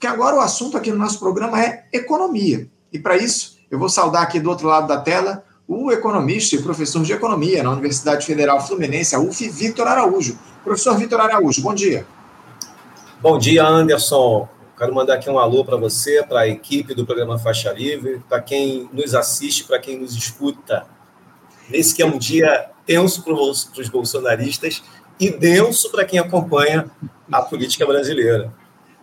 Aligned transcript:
porque 0.00 0.06
agora 0.06 0.34
o 0.34 0.40
assunto 0.40 0.78
aqui 0.78 0.90
no 0.90 0.96
nosso 0.96 1.18
programa 1.18 1.62
é 1.62 1.84
economia. 1.92 2.66
E 2.90 2.98
para 2.98 3.18
isso, 3.18 3.58
eu 3.70 3.78
vou 3.78 3.90
saudar 3.90 4.22
aqui 4.22 4.40
do 4.40 4.48
outro 4.48 4.66
lado 4.66 4.88
da 4.88 4.98
tela 4.98 5.44
o 5.68 5.92
economista 5.92 6.56
e 6.56 6.62
professor 6.62 7.02
de 7.02 7.12
economia 7.12 7.62
na 7.62 7.70
Universidade 7.70 8.24
Federal 8.24 8.66
Fluminense, 8.66 9.14
a 9.14 9.20
UF, 9.20 9.46
Vitor 9.50 9.86
Araújo. 9.86 10.38
Professor 10.64 10.96
Vitor 10.96 11.20
Araújo, 11.20 11.60
bom 11.60 11.74
dia. 11.74 12.06
Bom 13.20 13.36
dia, 13.36 13.62
Anderson. 13.62 14.48
Quero 14.78 14.94
mandar 14.94 15.16
aqui 15.16 15.28
um 15.28 15.38
alô 15.38 15.66
para 15.66 15.76
você, 15.76 16.22
para 16.22 16.40
a 16.40 16.48
equipe 16.48 16.94
do 16.94 17.04
programa 17.04 17.38
Faixa 17.38 17.70
Livre, 17.70 18.22
para 18.26 18.40
quem 18.40 18.88
nos 18.94 19.14
assiste, 19.14 19.64
para 19.64 19.78
quem 19.78 20.00
nos 20.00 20.16
escuta. 20.16 20.86
Nesse 21.68 21.94
que 21.94 22.02
é 22.02 22.06
um 22.06 22.16
dia 22.16 22.70
tenso 22.86 23.22
para 23.22 23.34
os 23.34 23.88
bolsonaristas 23.92 24.82
e 25.20 25.30
denso 25.30 25.90
para 25.90 26.06
quem 26.06 26.18
acompanha 26.18 26.90
a 27.30 27.42
política 27.42 27.84
brasileira. 27.84 28.58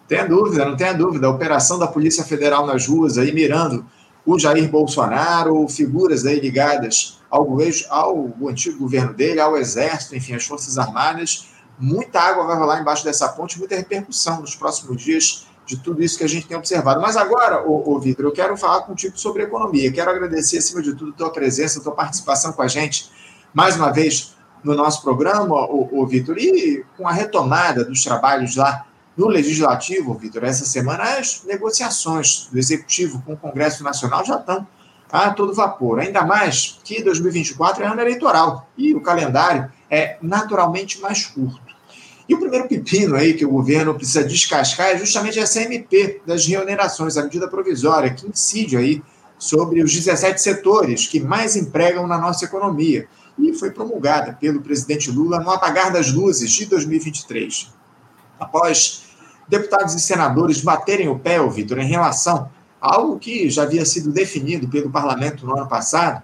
Tenha 0.08 0.26
dúvida, 0.26 0.66
não 0.66 0.78
tenha 0.78 0.94
dúvida. 0.94 1.28
A 1.28 1.30
operação 1.30 1.78
da 1.78 1.88
Polícia 1.88 2.24
Federal 2.24 2.66
nas 2.66 2.88
ruas 2.88 3.18
aí 3.18 3.34
mirando 3.34 3.86
o 4.26 4.40
Jair 4.40 4.70
Bolsonaro, 4.70 5.68
figuras 5.68 6.26
aí 6.26 6.40
ligadas 6.40 7.20
ao, 7.30 7.58
ao 7.90 8.34
antigo 8.48 8.80
governo 8.80 9.14
dele, 9.14 9.40
ao 9.40 9.58
Exército, 9.58 10.16
enfim, 10.16 10.34
às 10.34 10.46
Forças 10.46 10.78
Armadas. 10.78 11.48
Muita 11.80 12.20
água 12.22 12.46
vai 12.46 12.58
rolar 12.58 12.82
embaixo 12.82 13.04
dessa 13.04 13.30
ponte, 13.30 13.60
muita 13.60 13.76
repercussão 13.76 14.42
nos 14.42 14.56
próximos 14.56 15.02
dias 15.02 15.46
de 15.66 15.78
tudo 15.78 16.02
isso 16.02 16.18
que 16.18 16.24
a 16.24 16.30
gente 16.30 16.48
tem 16.48 16.58
observado. 16.58 17.02
Mas 17.02 17.18
agora, 17.18 17.68
ô, 17.68 17.94
ô 17.94 18.00
Vitor, 18.00 18.26
eu 18.26 18.32
quero 18.32 18.56
falar 18.56 18.82
contigo 18.84 19.18
sobre 19.20 19.44
economia. 19.44 19.92
Quero 19.92 20.10
agradecer, 20.10 20.58
acima 20.58 20.82
de 20.82 20.94
tudo, 20.94 21.12
a 21.12 21.16
tua 21.16 21.30
presença, 21.30 21.80
a 21.80 21.84
tua 21.84 21.94
participação 21.94 22.54
com 22.54 22.62
a 22.62 22.68
gente, 22.68 23.12
mais 23.54 23.76
uma 23.76 23.92
vez, 23.92 24.36
no 24.64 24.74
nosso 24.74 25.02
programa, 25.02 25.56
ô, 25.70 25.90
ô 25.92 26.08
Vitor, 26.08 26.38
e 26.38 26.86
com 26.98 27.08
a 27.08 27.12
retomada 27.12 27.84
dos 27.84 28.04
trabalhos 28.04 28.56
lá 28.56 28.87
no 29.18 29.28
Legislativo, 29.28 30.14
Vitor, 30.14 30.44
essa 30.44 30.64
semana 30.64 31.18
as 31.18 31.44
negociações 31.44 32.48
do 32.52 32.60
Executivo 32.60 33.22
com 33.26 33.34
o 33.34 33.38
Congresso 33.38 33.84
Nacional 33.84 34.24
já 34.24 34.38
estão 34.38 34.68
a 35.12 35.32
todo 35.32 35.54
vapor. 35.54 36.00
Ainda 36.00 36.24
mais 36.24 36.80
que 36.84 37.02
2024 37.02 37.84
é 37.84 37.88
ano 37.88 38.02
eleitoral 38.02 38.70
e 38.78 38.94
o 38.94 39.02
calendário 39.02 39.72
é 39.90 40.18
naturalmente 40.22 41.02
mais 41.02 41.26
curto. 41.26 41.66
E 42.30 42.36
o 42.36 42.40
primeiro 42.40 42.68
pepino 42.68 43.16
aí 43.16 43.34
que 43.34 43.46
o 43.46 43.50
governo 43.50 43.96
precisa 43.96 44.24
descascar 44.24 44.88
é 44.90 44.98
justamente 44.98 45.40
essa 45.40 45.62
MP 45.62 46.22
das 46.26 46.46
reonerações, 46.46 47.18
a 47.18 47.24
medida 47.24 47.48
provisória, 47.48 48.14
que 48.14 48.28
incide 48.28 48.76
aí 48.78 49.02
sobre 49.40 49.82
os 49.82 49.94
17 49.94 50.42
setores 50.42 51.08
que 51.08 51.20
mais 51.20 51.56
empregam 51.56 52.06
na 52.06 52.18
nossa 52.18 52.46
economia 52.46 53.08
e 53.40 53.54
foi 53.54 53.72
promulgada 53.72 54.34
pelo 54.34 54.62
presidente 54.62 55.10
Lula 55.10 55.40
no 55.40 55.50
apagar 55.50 55.92
das 55.92 56.12
luzes 56.12 56.52
de 56.52 56.66
2023. 56.66 57.72
Após 58.40 59.07
deputados 59.48 59.94
e 59.94 60.00
senadores 60.00 60.62
baterem 60.62 61.08
o 61.08 61.18
pé, 61.18 61.46
Vitor, 61.48 61.80
em 61.80 61.88
relação 61.88 62.50
a 62.82 62.96
algo 62.96 63.18
que 63.18 63.50
já 63.50 63.64
havia 63.64 63.86
sido 63.86 64.12
definido 64.12 64.68
pelo 64.68 64.90
parlamento 64.90 65.46
no 65.46 65.58
ano 65.58 65.68
passado, 65.68 66.22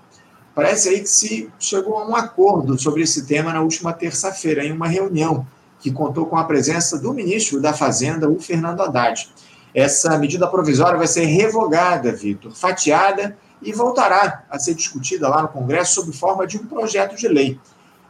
parece 0.53 0.89
aí 0.89 0.99
que 0.99 1.09
se 1.09 1.49
chegou 1.59 1.97
a 1.97 2.07
um 2.07 2.15
acordo 2.15 2.79
sobre 2.79 3.01
esse 3.01 3.25
tema 3.25 3.53
na 3.53 3.61
última 3.61 3.93
terça-feira, 3.93 4.63
em 4.63 4.71
uma 4.71 4.87
reunião 4.87 5.47
que 5.79 5.91
contou 5.91 6.25
com 6.25 6.37
a 6.37 6.45
presença 6.45 6.97
do 6.97 7.13
ministro 7.13 7.59
da 7.59 7.73
Fazenda, 7.73 8.29
o 8.29 8.39
Fernando 8.39 8.81
Haddad. 8.81 9.29
Essa 9.73 10.17
medida 10.17 10.47
provisória 10.47 10.97
vai 10.97 11.07
ser 11.07 11.25
revogada, 11.25 12.11
Vitor, 12.11 12.53
fatiada 12.53 13.35
e 13.61 13.73
voltará 13.73 14.43
a 14.49 14.59
ser 14.59 14.75
discutida 14.75 15.27
lá 15.27 15.41
no 15.41 15.47
Congresso 15.47 15.95
sob 15.95 16.15
forma 16.15 16.45
de 16.45 16.57
um 16.57 16.65
projeto 16.65 17.15
de 17.15 17.27
lei. 17.27 17.59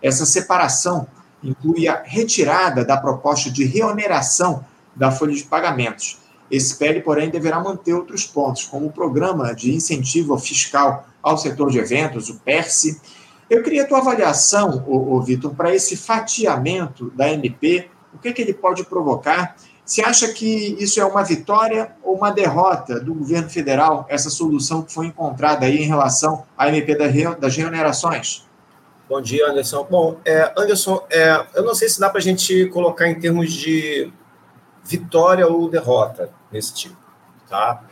Essa 0.01 0.25
separação 0.25 1.07
inclui 1.43 1.87
a 1.87 2.01
retirada 2.03 2.83
da 2.83 2.97
proposta 2.97 3.49
de 3.49 3.63
reoneração 3.63 4.65
da 4.95 5.11
folha 5.11 5.33
de 5.33 5.43
pagamentos. 5.43 6.19
Esse 6.49 6.77
PL, 6.77 7.01
porém, 7.01 7.29
deverá 7.29 7.59
manter 7.59 7.93
outros 7.93 8.25
pontos, 8.25 8.65
como 8.65 8.87
o 8.87 8.91
Programa 8.91 9.55
de 9.55 9.73
Incentivo 9.73 10.37
Fiscal 10.37 11.07
ao 11.21 11.37
Setor 11.37 11.71
de 11.71 11.79
Eventos, 11.79 12.29
o 12.29 12.39
PERSE. 12.39 13.01
Eu 13.49 13.63
queria 13.63 13.83
a 13.83 13.87
tua 13.87 13.99
avaliação, 13.99 14.83
ô, 14.87 15.15
ô 15.15 15.21
Vitor, 15.21 15.53
para 15.55 15.73
esse 15.73 15.97
fatiamento 15.97 17.11
da 17.11 17.29
MP, 17.31 17.89
o 18.13 18.17
que, 18.17 18.31
que 18.31 18.41
ele 18.41 18.53
pode 18.53 18.83
provocar? 18.85 19.55
Você 19.85 20.01
acha 20.01 20.31
que 20.31 20.77
isso 20.79 20.99
é 20.99 21.05
uma 21.05 21.23
vitória 21.23 21.91
ou 22.01 22.15
uma 22.15 22.31
derrota 22.31 22.99
do 22.99 23.13
governo 23.13 23.49
federal, 23.49 24.05
essa 24.07 24.29
solução 24.29 24.81
que 24.81 24.93
foi 24.93 25.07
encontrada 25.07 25.65
aí 25.65 25.83
em 25.83 25.87
relação 25.87 26.45
à 26.57 26.69
MP 26.69 26.95
das 26.95 27.55
reonerações? 27.55 28.45
Bom 29.09 29.21
dia, 29.21 29.49
Anderson. 29.49 29.85
Bom, 29.89 30.17
é, 30.23 30.53
Anderson, 30.57 31.05
é, 31.11 31.45
eu 31.55 31.63
não 31.63 31.75
sei 31.75 31.89
se 31.89 31.99
dá 31.99 32.09
para 32.09 32.19
a 32.19 32.23
gente 32.23 32.67
colocar 32.67 33.09
em 33.09 33.19
termos 33.19 33.51
de 33.51 34.11
vitória 34.83 35.47
ou 35.47 35.69
derrota 35.69 36.29
nesse 36.51 36.73
tipo. 36.73 36.97
Tá? 37.49 37.83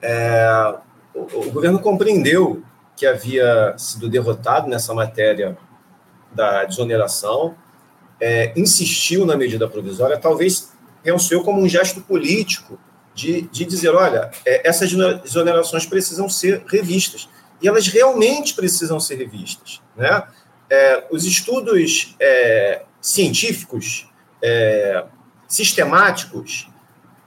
É, 0.00 0.74
o, 1.14 1.20
o, 1.20 1.50
governo 1.50 1.78
compreendeu 1.80 2.62
que 2.96 3.06
havia 3.06 3.74
sido 3.76 4.08
derrotado 4.08 4.68
nessa 4.68 4.94
matéria 4.94 5.56
da 6.32 6.64
desoneração, 6.64 7.54
é, 8.20 8.52
insistiu 8.56 9.24
na 9.24 9.36
medida 9.36 9.68
provisória, 9.68 10.18
talvez 10.18 10.72
pensou 11.02 11.42
como 11.42 11.60
um 11.60 11.68
gesto 11.68 12.00
político 12.00 12.78
de, 13.14 13.42
de 13.42 13.64
dizer: 13.64 13.90
olha, 13.90 14.30
é, 14.44 14.68
essas 14.68 14.92
desonerações 15.22 15.86
precisam 15.86 16.28
ser 16.28 16.64
revistas. 16.66 17.28
E 17.60 17.66
elas 17.66 17.88
realmente 17.88 18.54
precisam 18.54 19.00
ser 19.00 19.16
revistas. 19.16 19.82
Né? 19.96 20.22
É, 20.70 21.04
os 21.10 21.24
estudos 21.24 22.14
é, 22.20 22.82
científicos 23.00 24.08
é, 24.42 25.04
sistemáticos 25.48 26.68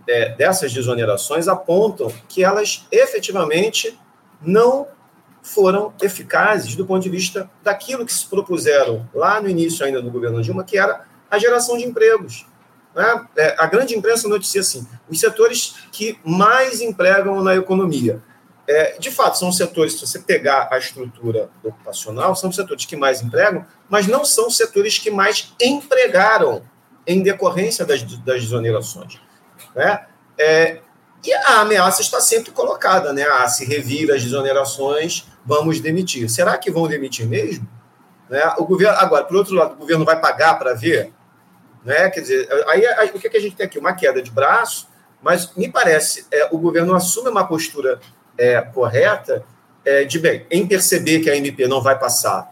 é, 0.08 0.30
dessas 0.30 0.72
desonerações 0.72 1.48
apontam 1.48 2.14
que 2.30 2.44
elas 2.44 2.86
efetivamente 2.92 4.00
não 4.42 4.88
foram 5.42 5.94
eficazes 6.02 6.76
do 6.76 6.86
ponto 6.86 7.02
de 7.02 7.10
vista 7.10 7.50
daquilo 7.64 8.06
que 8.06 8.14
se 8.14 8.28
propuseram 8.28 9.10
lá 9.14 9.42
no 9.42 9.50
início 9.50 9.84
ainda 9.84 10.02
do 10.02 10.12
governo 10.12 10.42
Dilma, 10.42 10.64
que 10.64 10.78
era 10.78 11.06
a 11.30 11.40
geração 11.40 11.78
de 11.78 11.84
empregos. 11.84 12.46
Né? 12.96 13.26
É, 13.36 13.56
a 13.58 13.66
grande 13.66 13.96
imprensa 13.96 14.28
noticia 14.28 14.62
assim, 14.62 14.88
os 15.10 15.20
setores 15.20 15.76
que 15.92 16.20
mais 16.24 16.80
empregam 16.81 17.42
na 17.44 17.56
economia. 17.56 18.22
É, 18.68 18.98
de 19.00 19.10
fato, 19.10 19.38
são 19.38 19.52
setores, 19.52 19.94
se 19.94 20.06
você 20.06 20.20
pegar 20.20 20.70
a 20.72 20.78
estrutura 20.78 21.50
ocupacional, 21.64 22.36
são 22.36 22.52
setores 22.52 22.86
que 22.86 22.96
mais 22.96 23.22
empregam, 23.22 23.66
mas 23.90 24.08
não 24.08 24.24
são 24.24 24.50
setores 24.50 24.98
que 24.98 25.10
mais 25.10 25.54
empregaram 25.60 26.62
em 27.06 27.22
decorrência 27.22 27.85
das, 27.85 28.03
das 28.03 28.41
desonerações. 28.41 29.19
Né? 29.75 30.06
É, 30.38 30.79
e 31.23 31.34
a 31.34 31.62
ameaça 31.62 32.01
está 32.01 32.19
sempre 32.19 32.51
colocada, 32.51 33.13
né? 33.13 33.23
Ah, 33.23 33.47
se 33.47 33.63
revira 33.63 34.16
as 34.16 34.23
desonerações, 34.23 35.28
vamos 35.45 35.79
demitir. 35.79 36.29
Será 36.29 36.57
que 36.57 36.72
vão 36.72 36.88
demitir 36.88 37.28
mesmo? 37.28 37.67
Né? 38.29 38.41
O 38.57 38.66
governo, 38.66 38.97
agora, 38.97 39.23
por 39.23 39.38
outro 39.38 39.53
lado, 39.53 39.73
o 39.73 39.78
governo 39.78 40.03
vai 40.03 40.19
pagar 40.19 40.57
para 40.57 40.73
ver? 40.73 41.13
Né? 41.84 42.09
Quer 42.09 42.22
dizer, 42.22 42.50
aí, 42.67 42.85
aí 42.85 43.12
o 43.13 43.19
que, 43.19 43.29
que 43.29 43.38
a 43.38 43.41
gente 43.41 43.56
tem 43.56 43.66
aqui? 43.66 43.78
Uma 43.78 43.94
queda 43.94 44.22
de 44.22 44.31
braço, 44.31 44.88
mas 45.22 45.56
me 45.56 45.69
parece 45.69 46.25
é, 46.31 46.47
o 46.51 46.57
governo 46.57 46.95
assume 46.95 47.29
uma 47.29 47.45
postura 47.45 48.00
é, 48.38 48.59
correta 48.62 49.44
é, 49.85 50.03
de 50.03 50.18
bem, 50.18 50.45
em 50.50 50.66
perceber 50.66 51.19
que 51.19 51.29
a 51.29 51.35
MP 51.35 51.68
não 51.68 51.81
vai 51.81 51.97
passar 51.97 52.50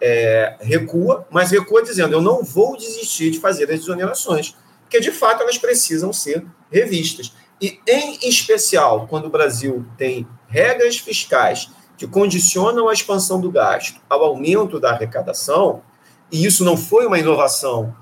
é, 0.00 0.56
recua, 0.60 1.26
mas 1.30 1.50
recua 1.50 1.82
dizendo: 1.82 2.12
eu 2.14 2.20
não 2.20 2.42
vou 2.42 2.76
desistir 2.76 3.30
de 3.30 3.40
fazer 3.40 3.64
as 3.70 3.80
exonerações, 3.80 4.56
porque 4.82 5.00
de 5.00 5.10
fato 5.10 5.42
elas 5.42 5.58
precisam 5.58 6.12
ser 6.12 6.44
revistas. 6.70 7.32
E, 7.60 7.80
em 7.86 8.28
especial, 8.28 9.06
quando 9.08 9.26
o 9.26 9.30
Brasil 9.30 9.84
tem 9.96 10.26
regras 10.46 10.98
fiscais 10.98 11.70
que 11.96 12.06
condicionam 12.06 12.88
a 12.88 12.92
expansão 12.92 13.40
do 13.40 13.50
gasto 13.50 14.00
ao 14.08 14.22
aumento 14.22 14.78
da 14.78 14.92
arrecadação, 14.92 15.82
e 16.30 16.46
isso 16.46 16.64
não 16.64 16.76
foi 16.76 17.06
uma 17.06 17.18
inovação 17.18 17.94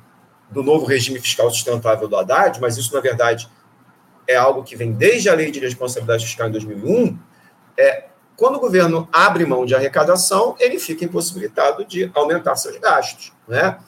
do 0.51 0.63
novo 0.63 0.84
regime 0.84 1.19
fiscal 1.19 1.51
sustentável 1.51 2.07
do 2.07 2.17
Haddad, 2.17 2.61
mas 2.61 2.77
isso, 2.77 2.95
na 2.95 3.01
verdade, 3.01 3.49
é 4.28 4.37
algo 4.37 4.63
que 4.63 4.77
vem 4.77 4.93
desde 4.93 5.28
a 5.28 5.34
Lei 5.34 5.51
de 5.51 5.59
Responsabilidade 5.59 6.27
Fiscal 6.27 6.49
em 6.49 6.53
2001, 6.53 7.19
é, 7.78 8.04
quando 8.36 8.56
o 8.56 8.60
governo 8.60 9.09
abre 9.12 9.47
mão 9.47 9.65
de 9.65 9.74
arrecadação, 9.74 10.54
ele 10.59 10.78
fica 10.78 11.04
impossibilitado 11.04 11.84
de 11.84 12.10
aumentar 12.15 12.54
seus 12.56 12.77
gastos. 12.78 13.33
Né? 13.48 13.78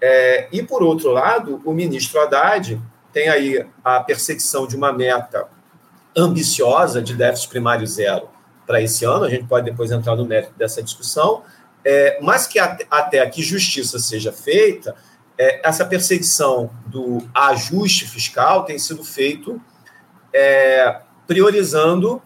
É, 0.00 0.48
e, 0.52 0.62
por 0.62 0.82
outro 0.82 1.10
lado, 1.10 1.60
o 1.64 1.72
ministro 1.72 2.20
Haddad 2.20 2.80
tem 3.12 3.28
aí 3.28 3.66
a 3.82 4.00
perseguição 4.00 4.66
de 4.66 4.76
uma 4.76 4.92
meta 4.92 5.48
ambiciosa 6.14 7.00
de 7.00 7.14
déficit 7.14 7.48
primário 7.48 7.86
zero 7.86 8.28
para 8.66 8.82
esse 8.82 9.04
ano, 9.04 9.24
a 9.24 9.30
gente 9.30 9.44
pode 9.44 9.70
depois 9.70 9.90
entrar 9.90 10.16
no 10.16 10.24
mérito 10.24 10.52
dessa 10.58 10.82
discussão, 10.82 11.42
é, 11.84 12.18
mas 12.20 12.46
que 12.46 12.58
até, 12.58 12.84
até 12.90 13.24
que 13.30 13.42
justiça 13.42 13.98
seja 13.98 14.32
feita, 14.32 14.96
é, 15.38 15.66
essa 15.66 15.84
perseguição 15.84 16.70
do 16.86 17.18
ajuste 17.32 18.06
fiscal 18.06 18.64
tem 18.64 18.78
sido 18.78 19.04
feito 19.04 19.60
é, 20.32 21.00
priorizando 21.26 22.20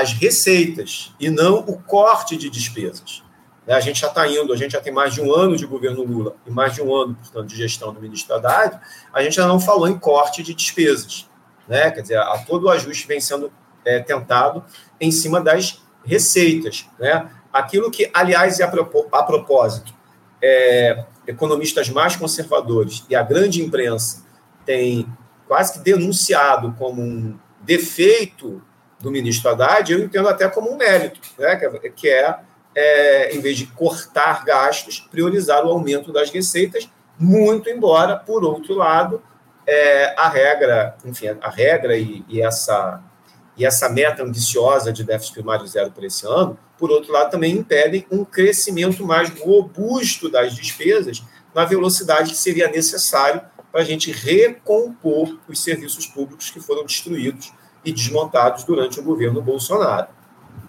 as 0.00 0.12
receitas 0.12 1.14
e 1.18 1.30
não 1.30 1.58
o 1.60 1.80
corte 1.80 2.36
de 2.36 2.50
despesas. 2.50 3.22
Né, 3.66 3.74
a 3.74 3.80
gente 3.80 4.00
já 4.00 4.08
está 4.08 4.26
indo, 4.28 4.52
a 4.52 4.56
gente 4.56 4.72
já 4.72 4.80
tem 4.80 4.92
mais 4.92 5.14
de 5.14 5.20
um 5.20 5.34
ano 5.34 5.56
de 5.56 5.66
governo 5.66 6.04
Lula 6.04 6.36
e 6.46 6.50
mais 6.50 6.74
de 6.74 6.82
um 6.82 6.94
ano, 6.94 7.14
portanto, 7.14 7.46
de 7.46 7.56
gestão 7.56 7.92
do 7.92 8.00
ministro 8.00 8.34
Haddad, 8.34 8.78
a 9.12 9.22
gente 9.22 9.34
já 9.34 9.46
não 9.46 9.58
falou 9.58 9.88
em 9.88 9.98
corte 9.98 10.42
de 10.42 10.54
despesas. 10.54 11.28
né? 11.66 11.90
Quer 11.90 12.02
dizer, 12.02 12.18
a 12.18 12.38
todo 12.38 12.64
o 12.64 12.70
ajuste 12.70 13.06
vem 13.06 13.20
sendo 13.20 13.52
é, 13.84 14.00
tentado 14.00 14.64
em 15.00 15.10
cima 15.10 15.40
das 15.40 15.82
receitas, 16.04 16.86
né? 16.98 17.28
Aquilo 17.52 17.90
que, 17.90 18.10
aliás, 18.12 18.60
é 18.60 18.64
a, 18.64 18.68
a 18.68 19.22
propósito, 19.22 19.94
é, 20.42 21.04
economistas 21.26 21.88
mais 21.88 22.14
conservadores 22.14 23.04
e 23.08 23.16
a 23.16 23.22
grande 23.22 23.62
imprensa 23.62 24.24
têm 24.64 25.06
quase 25.48 25.72
que 25.72 25.78
denunciado 25.78 26.74
como 26.78 27.02
um 27.02 27.38
defeito 27.62 28.62
do 28.98 29.10
ministro 29.10 29.50
Haddad, 29.50 29.92
eu 29.92 30.00
entendo 30.00 30.28
até 30.28 30.48
como 30.48 30.72
um 30.72 30.76
mérito, 30.76 31.20
né? 31.38 31.56
que 31.94 32.08
é, 32.08 32.38
é, 32.74 33.34
em 33.34 33.40
vez 33.40 33.58
de 33.58 33.66
cortar 33.66 34.44
gastos, 34.44 35.00
priorizar 35.00 35.64
o 35.64 35.70
aumento 35.70 36.12
das 36.12 36.30
receitas, 36.30 36.88
muito 37.18 37.68
embora, 37.68 38.16
por 38.16 38.44
outro 38.44 38.74
lado, 38.74 39.22
é, 39.66 40.14
a 40.16 40.28
regra, 40.28 40.96
enfim, 41.04 41.28
a 41.40 41.50
regra 41.50 41.96
e, 41.96 42.24
e, 42.28 42.40
essa, 42.40 43.02
e 43.56 43.66
essa 43.66 43.88
meta 43.88 44.22
ambiciosa 44.22 44.92
de 44.92 45.02
déficit 45.02 45.34
primário 45.34 45.66
zero 45.66 45.90
para 45.90 46.06
esse 46.06 46.26
ano, 46.26 46.58
por 46.78 46.90
outro 46.90 47.12
lado, 47.12 47.30
também 47.30 47.52
impedem 47.56 48.06
um 48.10 48.24
crescimento 48.24 49.04
mais 49.04 49.30
robusto 49.40 50.30
das 50.30 50.54
despesas 50.54 51.22
na 51.54 51.64
velocidade 51.64 52.30
que 52.30 52.36
seria 52.36 52.68
necessário 52.68 53.40
para 53.72 53.80
a 53.80 53.84
gente 53.84 54.12
recompor 54.12 55.38
os 55.48 55.62
serviços 55.62 56.06
públicos 56.06 56.50
que 56.50 56.60
foram 56.60 56.84
destruídos 56.84 57.52
e 57.86 57.92
desmontados 57.92 58.64
durante 58.64 58.98
o 58.98 59.02
governo 59.02 59.40
Bolsonaro. 59.40 60.08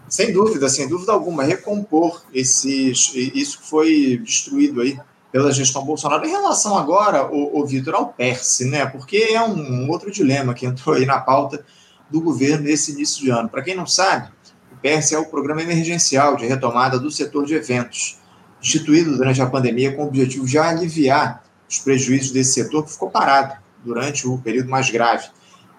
Sem 0.08 0.32
dúvida, 0.32 0.70
sem 0.70 0.88
dúvida 0.88 1.12
alguma, 1.12 1.44
recompor 1.44 2.24
esses, 2.34 3.12
isso 3.14 3.60
que 3.60 3.68
foi 3.68 4.22
destruído 4.24 4.82
aí 4.82 4.98
pela 5.32 5.52
gestão 5.52 5.84
Bolsonaro. 5.84 6.26
Em 6.26 6.30
relação 6.30 6.78
agora, 6.78 7.26
o, 7.30 7.60
o 7.60 7.66
Vitor, 7.66 7.96
ao 7.96 8.08
PERSE, 8.08 8.66
né? 8.66 8.86
Porque 8.86 9.18
é 9.32 9.44
um 9.44 9.90
outro 9.90 10.10
dilema 10.12 10.54
que 10.54 10.66
entrou 10.66 10.96
aí 10.96 11.06
na 11.06 11.20
pauta 11.20 11.66
do 12.10 12.22
governo 12.22 12.64
nesse 12.64 12.92
início 12.92 13.22
de 13.22 13.32
ano. 13.32 13.50
Para 13.50 13.64
quem 13.64 13.76
não 13.76 13.86
sabe, 13.86 14.30
o 14.72 14.78
PERSE 14.78 15.16
é 15.16 15.20
o 15.20 15.26
Programa 15.26 15.62
Emergencial 15.62 16.38
de 16.38 16.46
Retomada 16.46 16.98
do 16.98 17.12
Setor 17.12 17.46
de 17.46 17.56
Eventos, 17.56 18.20
instituído 18.62 19.18
durante 19.18 19.42
a 19.42 19.48
pandemia 19.48 19.94
com 19.94 20.04
o 20.04 20.08
objetivo 20.08 20.46
de 20.46 20.58
aliviar 20.58 21.44
os 21.70 21.80
prejuízos 21.80 22.32
desse 22.32 22.54
setor 22.54 22.86
que 22.86 22.92
ficou 22.92 23.10
parado 23.10 23.56
durante 23.84 24.26
o 24.26 24.38
período 24.38 24.70
mais 24.70 24.90
grave 24.90 25.28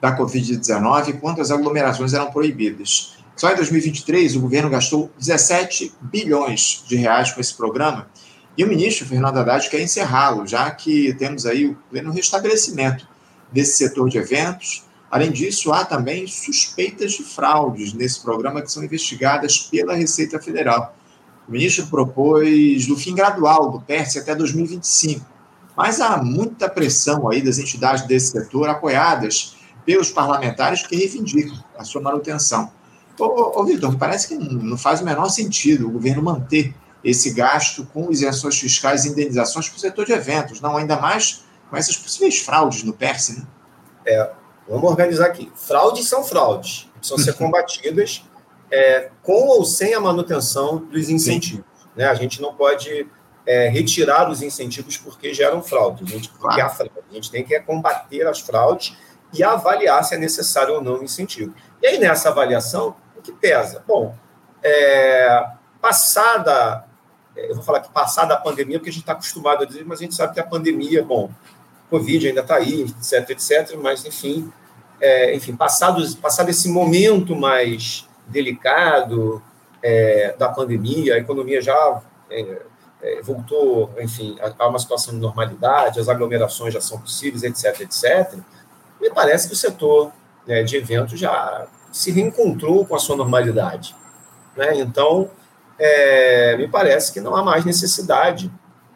da 0.01 0.17
Covid-19, 0.17 1.09
enquanto 1.09 1.41
as 1.41 1.51
aglomerações 1.51 2.15
eram 2.15 2.31
proibidas. 2.31 3.17
Só 3.37 3.53
em 3.53 3.57
2023, 3.57 4.37
o 4.37 4.41
governo 4.41 4.69
gastou 4.69 5.11
17 5.19 5.93
bilhões 6.01 6.85
de 6.87 6.97
reais 6.97 7.33
com 7.33 7.41
esse 7.41 7.55
programa 7.55 8.09
e 8.59 8.65
o 8.65 8.69
ministro 8.69 9.07
Fernando 9.07 9.39
Haddad 9.39 9.71
quer 9.71 9.81
encerrá-lo, 9.81 10.45
já 10.45 10.69
que 10.73 11.15
temos 11.15 11.47
aí 11.47 11.67
o 11.67 11.79
pleno 11.89 12.11
restabelecimento 12.11 13.07
desse 13.53 13.77
setor 13.77 14.11
de 14.11 14.19
eventos. 14.19 14.83
Além 15.09 15.31
disso, 15.31 15.73
há 15.73 15.85
também 15.85 16.27
suspeitas 16.27 17.13
de 17.13 17.23
fraudes 17.23 17.93
nesse 17.93 18.21
programa 18.21 18.61
que 18.61 18.73
são 18.73 18.83
investigadas 18.83 19.59
pela 19.59 19.95
Receita 19.95 20.41
Federal. 20.41 20.97
O 21.49 21.53
ministro 21.53 21.87
propôs 21.87 22.91
o 22.91 22.97
fim 22.97 23.15
gradual 23.15 23.71
do 23.71 23.81
PERS 23.81 24.17
até 24.17 24.35
2025, 24.35 25.25
mas 25.77 26.01
há 26.01 26.17
muita 26.21 26.69
pressão 26.69 27.29
aí 27.31 27.41
das 27.41 27.61
entidades 27.61 28.09
desse 28.09 28.33
setor 28.33 28.69
apoiadas 28.69 29.57
pelos 29.89 30.11
parlamentares 30.11 30.87
que 30.87 30.95
reivindicam 30.95 31.65
a 31.79 31.83
sua 31.83 32.03
manutenção. 32.03 32.71
Ô, 33.19 33.59
ô 33.59 33.65
Vitor, 33.65 33.97
parece 33.97 34.29
que 34.29 34.35
não 34.35 34.77
faz 34.77 35.01
o 35.01 35.05
menor 35.07 35.31
sentido 35.31 35.89
o 35.89 35.91
governo 35.91 36.23
manter 36.23 36.75
esse 37.03 37.33
gasto 37.33 37.87
com 37.87 38.13
isenções 38.13 38.61
fiscais 38.61 39.07
e 39.07 39.09
indenizações 39.09 39.67
para 39.67 39.79
o 39.79 39.81
setor 39.81 40.05
de 40.05 40.13
eventos, 40.13 40.61
não 40.61 40.77
ainda 40.77 41.01
mais 41.01 41.43
com 41.71 41.77
essas 41.79 41.97
possíveis 41.97 42.39
fraudes 42.39 42.83
no 42.83 42.93
PERSE, 42.93 43.39
né? 43.39 43.47
É, 44.05 44.31
vamos 44.69 44.91
organizar 44.91 45.25
aqui. 45.25 45.51
Fraudes 45.55 46.07
são 46.07 46.23
fraudes, 46.23 46.91
precisam 46.99 47.17
ser 47.17 47.33
combatidas 47.33 48.23
é, 48.71 49.09
com 49.23 49.47
ou 49.47 49.65
sem 49.65 49.95
a 49.95 50.01
manutenção 50.01 50.85
dos 50.85 51.09
incentivos. 51.09 51.65
Né? 51.97 52.05
A 52.05 52.15
gente 52.15 52.43
não 52.43 52.53
pode 52.53 53.09
é, 53.47 53.71
retirar 53.71 54.31
os 54.31 54.43
incentivos 54.43 54.99
porque 54.99 55.33
geram 55.33 55.63
fraude, 55.63 56.05
a 56.05 56.07
gente, 56.07 56.29
claro. 56.29 56.75
fraude. 56.75 56.93
A 57.11 57.15
gente 57.15 57.31
tem 57.31 57.43
que 57.43 57.59
combater 57.61 58.27
as 58.27 58.41
fraudes 58.41 58.95
e 59.33 59.43
avaliar 59.43 60.03
se 60.05 60.15
é 60.15 60.19
necessário 60.19 60.75
ou 60.75 60.83
não 60.83 61.01
o 61.01 61.05
incentivo. 61.05 61.55
E 61.83 61.87
aí, 61.87 61.99
nessa 61.99 62.31
avaliação, 62.31 62.97
o 63.17 63.23
que 63.23 63.33
pesa? 63.33 63.85
Bom, 63.87 64.15
é, 64.63 65.45
passada, 65.81 66.85
é, 67.37 67.51
eu 67.51 67.55
vou 67.55 67.63
falar 67.63 67.81
que 67.81 67.91
passada 67.91 68.35
a 68.35 68.37
pandemia, 68.37 68.79
porque 68.79 68.91
a 68.91 68.93
gente 68.93 69.03
está 69.03 69.13
acostumado 69.13 69.63
a 69.63 69.67
dizer, 69.67 69.85
mas 69.87 70.01
a 70.01 70.03
gente 70.03 70.15
sabe 70.15 70.35
que 70.35 70.41
a 70.41 70.47
pandemia, 70.47 71.05
bom, 71.05 71.31
Covid 71.91 72.29
ainda 72.29 72.41
está 72.41 72.57
aí, 72.57 72.83
etc, 72.83 73.31
etc, 73.31 73.77
mas, 73.83 74.05
enfim, 74.05 74.53
é, 75.01 75.35
enfim 75.35 75.57
passado, 75.57 76.03
passado 76.17 76.51
esse 76.51 76.69
momento 76.69 77.37
mais 77.37 78.07
delicado 78.27 79.43
é, 79.83 80.35
da 80.39 80.49
pandemia, 80.49 81.15
a 81.15 81.19
economia 81.19 81.63
já 81.63 82.03
é, 82.31 82.63
é, 83.01 83.23
voltou, 83.23 83.95
enfim, 84.01 84.37
a, 84.41 84.65
a 84.65 84.69
uma 84.69 84.79
situação 84.79 85.15
de 85.15 85.21
normalidade, 85.21 86.01
as 86.01 86.09
aglomerações 86.09 86.75
já 86.75 86.81
são 86.81 87.01
possíveis, 87.01 87.43
etc, 87.43 87.81
etc, 87.81 88.39
me 89.01 89.11
parece 89.11 89.49
que 89.49 89.55
o 89.55 89.57
setor 89.57 90.13
né, 90.47 90.63
de 90.63 90.77
eventos 90.77 91.19
já 91.19 91.67
se 91.93 92.11
reencontrou 92.11 92.85
com 92.87 92.95
a 92.95 92.99
sua 92.99 93.17
normalidade. 93.17 93.95
Né? 94.57 94.81
Então, 94.81 95.31
é, 95.79 96.57
me 96.57 96.69
parece 96.69 97.13
que 97.13 97.21
não 97.21 97.37
há 97.37 97.43
mais 97.43 97.65
necessidade 97.65 98.51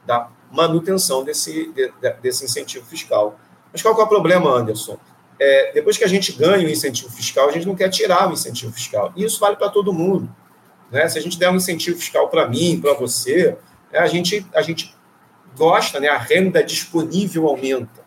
da 0.07 0.29
manutenção 0.51 1.25
desse, 1.25 1.73
de, 1.73 1.93
desse 2.21 2.45
incentivo 2.45 2.85
fiscal. 2.87 3.39
Mas 3.73 3.81
qual 3.83 3.99
é 3.99 4.03
o 4.03 4.07
problema, 4.07 4.51
Anderson? 4.51 4.99
É, 5.39 5.73
depois 5.73 5.97
que 5.97 6.05
a 6.05 6.09
gente 6.09 6.33
ganha 6.33 6.67
o 6.67 6.71
incentivo 6.71 7.11
fiscal, 7.11 7.49
a 7.49 7.53
gente 7.53 7.67
não 7.67 7.75
quer 7.75 7.89
tirar 7.89 8.29
o 8.29 8.33
incentivo 8.33 8.73
fiscal. 8.73 9.13
E 9.17 9.25
isso 9.25 9.41
vale 9.41 9.57
para 9.57 9.71
todo 9.71 9.93
mundo. 9.93 10.29
Né? 10.91 11.09
Se 11.09 11.19
a 11.19 11.23
gente 11.23 11.39
der 11.39 11.51
um 11.51 11.57
incentivo 11.57 11.99
fiscal 11.99 12.29
para 12.29 12.47
mim, 12.49 12.81
para 12.81 12.93
você, 12.95 13.57
é, 13.91 13.99
a, 13.99 14.07
gente, 14.07 14.47
a 14.55 14.63
gente 14.63 14.95
gosta, 15.57 15.99
né? 15.99 16.09
a 16.09 16.19
renda 16.19 16.63
disponível 16.63 17.49
aumenta. 17.49 18.02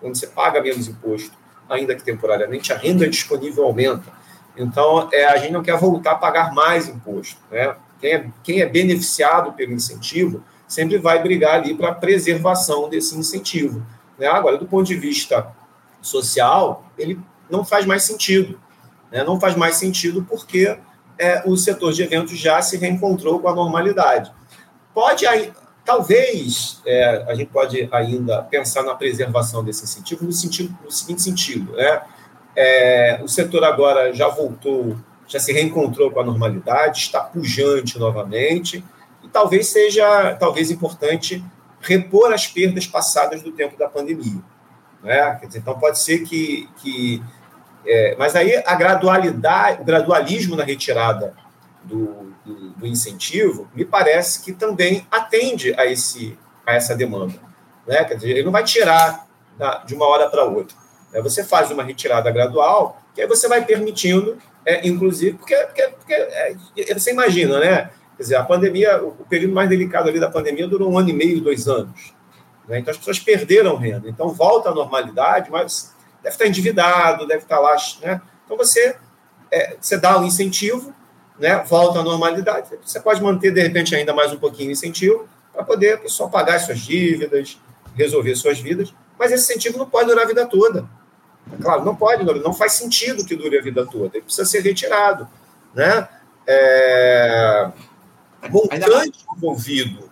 Quando 0.00 0.16
você 0.16 0.26
paga 0.26 0.60
menos 0.60 0.88
imposto, 0.88 1.36
ainda 1.68 1.94
que 1.94 2.02
temporariamente, 2.02 2.72
a 2.72 2.76
renda 2.76 3.08
disponível 3.08 3.64
aumenta. 3.64 4.10
Então, 4.56 5.08
é, 5.12 5.26
a 5.26 5.36
gente 5.36 5.52
não 5.52 5.62
quer 5.62 5.78
voltar 5.78 6.12
a 6.12 6.16
pagar 6.16 6.52
mais 6.52 6.88
imposto. 6.88 7.40
Né? 7.50 7.76
Quem, 8.00 8.12
é, 8.12 8.30
quem 8.42 8.60
é 8.60 8.66
beneficiado 8.66 9.52
pelo 9.52 9.72
incentivo 9.72 10.42
sempre 10.66 10.98
vai 10.98 11.22
brigar 11.22 11.56
ali 11.56 11.74
para 11.74 11.90
a 11.90 11.94
preservação 11.94 12.88
desse 12.88 13.16
incentivo. 13.16 13.84
Né? 14.18 14.26
Agora, 14.26 14.58
do 14.58 14.66
ponto 14.66 14.86
de 14.86 14.96
vista 14.96 15.52
social, 16.02 16.90
ele 16.98 17.20
não 17.48 17.64
faz 17.64 17.86
mais 17.86 18.02
sentido. 18.02 18.58
Né? 19.10 19.22
Não 19.22 19.38
faz 19.38 19.54
mais 19.54 19.76
sentido 19.76 20.26
porque 20.28 20.76
é, 21.18 21.42
o 21.46 21.56
setor 21.56 21.92
de 21.92 22.02
eventos 22.02 22.38
já 22.38 22.60
se 22.60 22.76
reencontrou 22.76 23.40
com 23.40 23.48
a 23.48 23.54
normalidade. 23.54 24.32
Pode 24.92 25.26
Talvez 25.88 26.82
é, 26.84 27.24
a 27.26 27.34
gente 27.34 27.48
pode 27.48 27.88
ainda 27.90 28.42
pensar 28.42 28.82
na 28.82 28.94
preservação 28.94 29.64
desse 29.64 29.84
incentivo 29.84 30.22
no, 30.22 30.32
sentido, 30.32 30.76
no 30.84 30.90
seguinte 30.90 31.22
sentido, 31.22 31.72
né? 31.72 32.02
É, 32.54 33.18
o 33.24 33.26
setor 33.26 33.64
agora 33.64 34.12
já 34.12 34.28
voltou, 34.28 34.98
já 35.26 35.40
se 35.40 35.50
reencontrou 35.50 36.10
com 36.10 36.20
a 36.20 36.24
normalidade, 36.24 36.98
está 36.98 37.20
pujante 37.20 37.98
novamente, 37.98 38.84
e 39.24 39.28
talvez 39.28 39.68
seja, 39.68 40.34
talvez 40.34 40.70
importante 40.70 41.42
repor 41.80 42.34
as 42.34 42.46
perdas 42.46 42.86
passadas 42.86 43.40
do 43.40 43.50
tempo 43.52 43.78
da 43.78 43.88
pandemia. 43.88 44.42
Né? 45.02 45.40
Dizer, 45.46 45.60
então 45.60 45.78
pode 45.78 45.98
ser 46.00 46.18
que, 46.18 46.68
que 46.82 47.22
é, 47.86 48.14
mas 48.18 48.36
aí 48.36 48.62
a 48.66 48.74
gradualidade, 48.74 49.80
o 49.80 49.86
gradualismo 49.86 50.54
na 50.54 50.64
retirada 50.64 51.32
do, 51.82 52.27
do, 52.54 52.70
do, 52.70 52.86
incentivo, 52.86 53.68
me 53.74 53.84
parece 53.84 54.42
que 54.42 54.52
também 54.52 55.06
atende 55.10 55.74
a, 55.74 55.86
esse, 55.86 56.38
a 56.66 56.74
essa 56.74 56.94
demanda. 56.94 57.34
Né? 57.86 58.04
Quer 58.04 58.14
dizer, 58.14 58.30
ele 58.30 58.42
não 58.42 58.52
vai 58.52 58.64
tirar 58.64 59.26
da, 59.56 59.78
de 59.78 59.94
uma 59.94 60.06
hora 60.06 60.28
para 60.28 60.44
outra. 60.44 60.76
Né? 61.12 61.20
Você 61.22 61.44
faz 61.44 61.70
uma 61.70 61.82
retirada 61.82 62.30
gradual, 62.30 63.02
que 63.14 63.20
aí 63.20 63.26
você 63.26 63.48
vai 63.48 63.64
permitindo, 63.64 64.38
é, 64.64 64.86
inclusive, 64.86 65.36
porque, 65.36 65.56
porque, 65.56 65.88
porque 65.88 66.14
é, 66.14 66.54
você 66.94 67.12
imagina, 67.12 67.58
né? 67.58 67.90
Quer 68.16 68.22
dizer, 68.22 68.36
a 68.36 68.42
pandemia, 68.42 69.02
o 69.02 69.24
período 69.28 69.54
mais 69.54 69.68
delicado 69.68 70.08
ali 70.08 70.18
da 70.18 70.28
pandemia 70.28 70.66
durou 70.66 70.90
um 70.90 70.98
ano 70.98 71.08
e 71.08 71.12
meio, 71.12 71.40
dois 71.40 71.68
anos. 71.68 72.12
Né? 72.66 72.80
Então 72.80 72.90
as 72.90 72.98
pessoas 72.98 73.18
perderam 73.20 73.76
renda. 73.76 74.08
Então 74.08 74.28
volta 74.30 74.70
à 74.70 74.74
normalidade, 74.74 75.50
mas 75.50 75.94
deve 76.20 76.34
estar 76.34 76.46
endividado, 76.46 77.26
deve 77.26 77.44
estar 77.44 77.60
lá. 77.60 77.76
Né? 78.02 78.20
Então 78.44 78.56
você, 78.56 78.96
é, 79.52 79.76
você 79.80 79.96
dá 79.96 80.18
um 80.18 80.24
incentivo, 80.24 80.92
né, 81.38 81.62
volta 81.68 82.00
à 82.00 82.02
normalidade, 82.02 82.68
você 82.84 83.00
pode 83.00 83.22
manter, 83.22 83.52
de 83.52 83.60
repente, 83.60 83.94
ainda 83.94 84.12
mais 84.12 84.32
um 84.32 84.38
pouquinho 84.38 84.70
o 84.70 84.72
incentivo 84.72 85.28
para 85.52 85.64
poder 85.64 85.94
a 85.94 85.98
pessoa 85.98 86.28
pagar 86.28 86.56
as 86.56 86.62
suas 86.62 86.80
dívidas, 86.80 87.58
resolver 87.94 88.34
suas 88.36 88.60
vidas, 88.60 88.92
mas 89.18 89.32
esse 89.32 89.44
incentivo 89.44 89.78
não 89.78 89.88
pode 89.88 90.08
durar 90.08 90.24
a 90.24 90.28
vida 90.28 90.46
toda. 90.46 90.88
Claro, 91.60 91.84
não 91.84 91.96
pode, 91.96 92.24
não 92.24 92.52
faz 92.52 92.72
sentido 92.72 93.24
que 93.24 93.34
dure 93.34 93.58
a 93.58 93.62
vida 93.62 93.86
toda, 93.86 94.16
ele 94.16 94.24
precisa 94.24 94.44
ser 94.44 94.60
retirado. 94.60 95.28
Né? 95.74 96.08
É... 96.46 97.70
Montante 98.50 99.24
envolvido. 99.36 100.08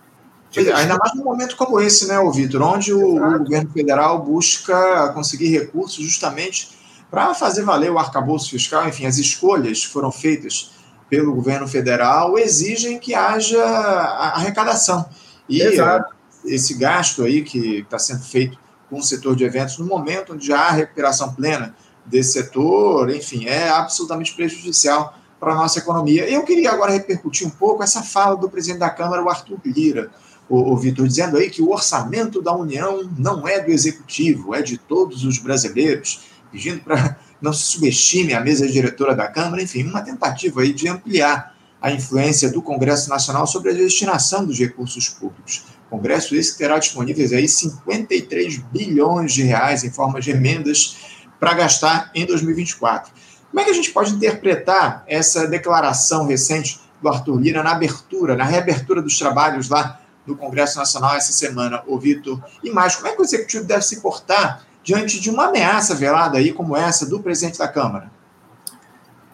É, 0.55 0.71
ainda 0.73 0.97
mais 0.97 1.13
num 1.13 1.23
momento 1.23 1.55
como 1.55 1.79
esse, 1.79 2.07
né, 2.07 2.15
Vitor, 2.33 2.61
onde 2.61 2.91
o, 2.93 3.17
o 3.17 3.39
governo 3.39 3.69
federal 3.71 4.23
busca 4.23 5.09
conseguir 5.13 5.49
recursos 5.49 6.03
justamente 6.03 6.77
para 7.11 7.33
fazer 7.33 7.63
valer 7.63 7.91
o 7.91 7.99
arcabouço 7.99 8.49
fiscal, 8.49 8.87
enfim, 8.87 9.05
as 9.05 9.17
escolhas 9.17 9.81
que 9.81 9.87
foram 9.87 10.11
feitas 10.11 10.71
pelo 11.09 11.33
governo 11.33 11.67
federal 11.67 12.37
exigem 12.37 12.99
que 12.99 13.13
haja 13.13 13.63
arrecadação. 13.63 15.07
E 15.47 15.61
Exato. 15.61 16.13
esse 16.45 16.73
gasto 16.73 17.23
aí 17.23 17.43
que 17.43 17.79
está 17.79 17.97
sendo 17.97 18.23
feito 18.23 18.57
com 18.89 18.99
o 18.99 19.03
setor 19.03 19.35
de 19.35 19.43
eventos, 19.43 19.77
no 19.77 19.85
momento 19.85 20.33
onde 20.33 20.47
já 20.47 20.59
há 20.59 20.71
recuperação 20.71 21.33
plena 21.33 21.75
desse 22.05 22.33
setor, 22.33 23.09
enfim, 23.09 23.45
é 23.45 23.69
absolutamente 23.69 24.33
prejudicial 24.33 25.17
para 25.39 25.53
a 25.53 25.55
nossa 25.55 25.79
economia. 25.79 26.29
Eu 26.29 26.43
queria 26.43 26.71
agora 26.71 26.91
repercutir 26.91 27.47
um 27.47 27.51
pouco 27.51 27.83
essa 27.83 28.01
fala 28.01 28.35
do 28.35 28.49
presidente 28.49 28.79
da 28.79 28.89
Câmara, 28.89 29.23
o 29.23 29.29
Arthur 29.29 29.59
Lira, 29.65 30.09
o, 30.49 30.71
o 30.71 30.77
Vitor, 30.77 31.07
dizendo 31.07 31.37
aí 31.37 31.49
que 31.49 31.61
o 31.61 31.71
orçamento 31.71 32.41
da 32.41 32.53
União 32.53 33.09
não 33.17 33.47
é 33.47 33.59
do 33.59 33.71
executivo, 33.71 34.55
é 34.55 34.61
de 34.61 34.77
todos 34.77 35.25
os 35.25 35.37
brasileiros, 35.37 36.21
pedindo 36.51 36.81
para 36.81 37.17
não 37.41 37.53
se 37.53 37.63
subestime 37.63 38.33
a 38.33 38.41
mesa 38.41 38.67
diretora 38.67 39.15
da 39.15 39.27
Câmara, 39.27 39.61
enfim, 39.61 39.83
uma 39.83 40.01
tentativa 40.01 40.61
aí 40.61 40.73
de 40.73 40.87
ampliar 40.87 41.55
a 41.81 41.91
influência 41.91 42.51
do 42.51 42.61
Congresso 42.61 43.09
Nacional 43.09 43.45
sobre 43.45 43.71
a 43.71 43.73
destinação 43.73 44.45
dos 44.45 44.57
recursos 44.57 45.09
públicos. 45.09 45.63
Congresso 45.89 46.35
esse 46.35 46.51
que 46.51 46.57
terá 46.57 46.77
disponíveis 46.79 47.31
aí 47.31 47.47
53 47.47 48.57
bilhões 48.57 49.33
de 49.33 49.43
reais 49.43 49.83
em 49.83 49.91
forma 49.91 50.19
de 50.19 50.31
emendas 50.31 50.97
para 51.39 51.53
gastar 51.53 52.11
em 52.13 52.25
2024. 52.25 53.11
Como 53.49 53.61
é 53.61 53.63
que 53.63 53.69
a 53.71 53.73
gente 53.73 53.91
pode 53.91 54.13
interpretar 54.13 55.03
essa 55.07 55.47
declaração 55.47 56.27
recente 56.27 56.79
do 57.01 57.07
Arthur 57.07 57.39
Lira 57.39 57.63
na 57.63 57.71
abertura, 57.71 58.35
na 58.35 58.43
reabertura 58.43 59.01
dos 59.01 59.17
trabalhos 59.17 59.69
lá 59.69 60.01
no 60.25 60.35
Congresso 60.35 60.77
Nacional 60.77 61.15
essa 61.15 61.31
semana, 61.31 61.81
o 61.87 61.97
Vitor? 61.97 62.43
E 62.63 62.69
mais, 62.69 62.95
como 62.95 63.07
é 63.07 63.11
que 63.13 63.21
o 63.21 63.23
Executivo 63.23 63.63
deve 63.63 63.83
se 63.83 64.01
portar 64.01 64.66
diante 64.87 65.19
de 65.19 65.29
uma 65.29 65.47
ameaça 65.47 65.93
velada 65.93 66.37
aí 66.37 66.53
como 66.53 66.73
essa 66.73 67.05
do 67.05 67.19
presidente 67.19 67.59
da 67.59 67.67
Câmara? 67.67 68.09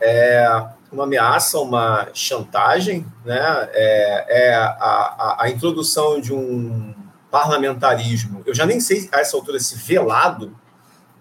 É 0.02 0.68
uma 0.92 1.04
ameaça, 1.04 1.60
uma 1.60 2.08
chantagem, 2.12 3.06
né? 3.24 3.70
É, 3.72 4.48
é 4.48 4.56
a, 4.56 4.66
a, 4.66 5.44
a 5.44 5.50
introdução 5.52 6.20
de 6.20 6.34
um 6.34 6.96
parlamentarismo. 7.30 8.42
Eu 8.48 8.56
já 8.56 8.66
nem 8.66 8.80
sei 8.80 9.08
a 9.12 9.20
essa 9.20 9.38
altura 9.38 9.60
se 9.60 9.76
velado, 9.76 10.58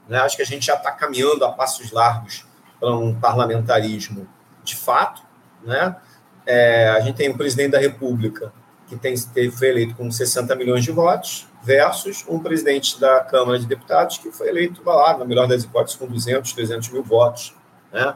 né? 0.08 0.18
Acho 0.20 0.36
que 0.36 0.42
a 0.42 0.46
gente 0.46 0.64
já 0.64 0.76
está 0.76 0.90
caminhando 0.92 1.44
a 1.44 1.52
passos 1.52 1.92
largos 1.92 2.46
para 2.80 2.96
um 2.96 3.14
parlamentarismo 3.14 4.26
de 4.64 4.76
fato, 4.76 5.22
né? 5.62 5.94
É, 6.46 6.88
a 6.88 7.00
gente 7.00 7.16
tem 7.16 7.28
o 7.28 7.36
presidente 7.36 7.72
da 7.72 7.78
República 7.78 8.50
que 8.86 8.96
tem, 8.96 9.14
foi 9.50 9.68
eleito 9.68 9.94
com 9.94 10.10
60 10.10 10.56
milhões 10.56 10.82
de 10.82 10.90
votos, 10.90 11.51
versus 11.62 12.24
um 12.28 12.40
presidente 12.40 13.00
da 13.00 13.20
Câmara 13.20 13.58
de 13.58 13.66
Deputados 13.66 14.18
que 14.18 14.32
foi 14.32 14.48
eleito, 14.48 14.82
lá, 14.84 15.16
na 15.16 15.24
melhor 15.24 15.46
das 15.46 15.62
hipóteses, 15.62 15.96
com 15.96 16.06
200, 16.06 16.52
300 16.52 16.88
mil 16.90 17.02
votos. 17.02 17.54
Né? 17.92 18.14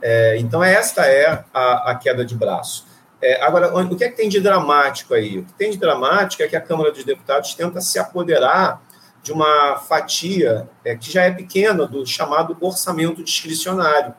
É, 0.00 0.38
então, 0.38 0.64
esta 0.64 1.04
é 1.06 1.44
a, 1.52 1.90
a 1.90 1.94
queda 1.94 2.24
de 2.24 2.34
braço. 2.34 2.86
É, 3.20 3.42
agora, 3.42 3.74
o 3.74 3.96
que 3.96 4.04
é 4.04 4.08
que 4.08 4.16
tem 4.16 4.28
de 4.28 4.40
dramático 4.40 5.14
aí? 5.14 5.38
O 5.38 5.44
que 5.44 5.52
tem 5.54 5.70
de 5.70 5.78
dramático 5.78 6.42
é 6.42 6.48
que 6.48 6.56
a 6.56 6.60
Câmara 6.60 6.90
dos 6.90 7.04
Deputados 7.04 7.54
tenta 7.54 7.80
se 7.80 7.98
apoderar 7.98 8.82
de 9.22 9.32
uma 9.32 9.76
fatia 9.76 10.68
é, 10.84 10.94
que 10.94 11.10
já 11.10 11.24
é 11.24 11.30
pequena 11.30 11.86
do 11.86 12.06
chamado 12.06 12.56
orçamento 12.60 13.24
discricionário, 13.24 14.14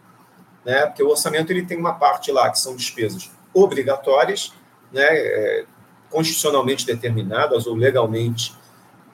né? 0.66 0.86
Porque 0.88 1.02
o 1.02 1.10
orçamento 1.10 1.50
ele 1.52 1.66
tem 1.66 1.78
uma 1.78 1.94
parte 1.94 2.32
lá 2.32 2.50
que 2.50 2.60
são 2.60 2.76
despesas 2.76 3.32
obrigatórias, 3.54 4.52
né? 4.92 5.06
É, 5.08 5.66
constitucionalmente 6.10 6.86
determinadas 6.86 7.68
ou 7.68 7.76
legalmente 7.76 8.54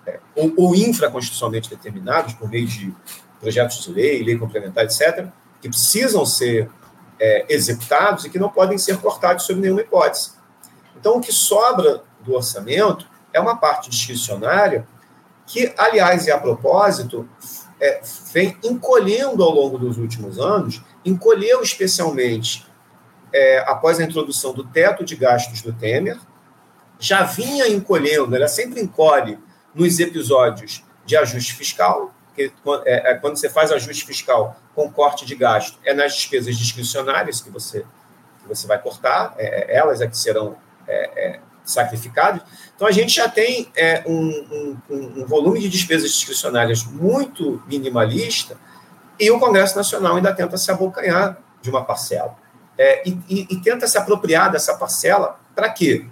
é, 0.05 0.19
ou, 0.36 0.53
ou 0.57 0.75
infraconstitucionalmente 0.75 1.69
determinadas 1.69 2.33
por 2.33 2.50
meio 2.50 2.67
de 2.67 2.93
projetos 3.39 3.83
de 3.83 3.91
lei, 3.91 4.24
lei 4.24 4.38
complementar, 4.38 4.86
etc., 4.86 5.27
que 5.62 5.69
precisam 5.69 6.25
ser 6.25 6.69
é, 7.19 7.45
executados 7.50 8.25
e 8.25 8.29
que 8.29 8.39
não 8.39 8.50
podem 8.50 8.77
ser 8.77 8.98
cortados 8.98 9.45
sob 9.45 9.60
nenhuma 9.60 9.81
hipótese. 9.81 10.31
Então, 10.98 11.17
o 11.17 11.22
que 11.22 11.31
sobra 11.31 12.03
do 12.22 12.33
orçamento 12.33 13.07
é 13.31 13.39
uma 13.39 13.57
parte 13.57 13.89
discricionária 13.89 14.88
que, 15.45 15.74
aliás, 15.77 16.27
e 16.27 16.31
a 16.31 16.38
propósito, 16.38 17.27
é, 17.79 18.01
vem 18.31 18.57
encolhendo 18.63 19.43
ao 19.43 19.51
longo 19.51 19.77
dos 19.77 19.98
últimos 19.98 20.39
anos, 20.39 20.81
encolheu 21.03 21.62
especialmente 21.62 22.65
é, 23.33 23.60
após 23.67 24.00
a 24.00 24.03
introdução 24.03 24.53
do 24.53 24.63
teto 24.63 25.03
de 25.03 25.15
gastos 25.15 25.62
do 25.62 25.74
Temer, 25.74 26.17
já 27.00 27.24
vinha 27.24 27.67
encolhendo, 27.67 28.36
ela 28.36 28.48
sempre 28.48 28.79
encolhe 28.81 29.38
nos 29.74 30.00
episódios 30.00 30.84
de 31.06 31.18
ajuste 31.18 31.53
fiscal, 31.53 32.13
que 32.36 32.51
é, 32.86 33.12
é, 33.12 33.15
quando 33.15 33.38
você 33.38 33.50
faz 33.50 33.72
ajuste 33.72 34.06
fiscal 34.06 34.56
com 34.75 34.92
corte 34.92 35.25
de 35.25 35.36
gasto, 35.36 35.77
é 35.84 35.94
nas 35.94 36.15
despesas 36.15 36.58
discricionárias 36.58 37.42
que 37.42 37.50
você, 37.50 37.86
que 38.42 38.48
você 38.48 38.65
vai 38.65 38.80
cortar, 38.82 39.36
é, 39.38 39.72
é 39.72 39.77
elas 39.77 40.01
é 40.01 40.08
que 40.08 40.18
serão 40.18 40.56
é, 40.88 41.39
sacrificados. 41.63 42.42
Então, 42.75 42.88
a 42.88 42.92
gente 42.92 43.15
já 43.15 43.30
tem 43.30 43.72
é, 43.75 44.03
um, 44.06 44.77
um, 44.89 45.22
um, 45.22 45.25
volume 45.25 45.60
de 45.60 45.70
despesas 45.70 46.12
discricionárias 46.12 46.84
muito 46.84 47.62
minimalista 47.68 48.58
e 49.20 49.30
o 49.32 49.39
Congresso 49.39 49.75
Nacional 49.75 50.15
ainda 50.15 50.34
tenta 50.34 50.58
se 50.58 50.72
abocanhar 50.72 51.38
de 51.62 51.70
uma 51.70 51.84
parcela. 51.84 52.36
É, 52.77 53.08
e, 53.08 53.12
e, 53.30 53.48
e, 53.51 53.62
tenta 53.62 53.88
se 53.88 53.98
apropriar 53.98 54.51
dessa 54.51 54.75
parcela 54.75 55.39
para 55.56 55.70
quê? 55.70 56.08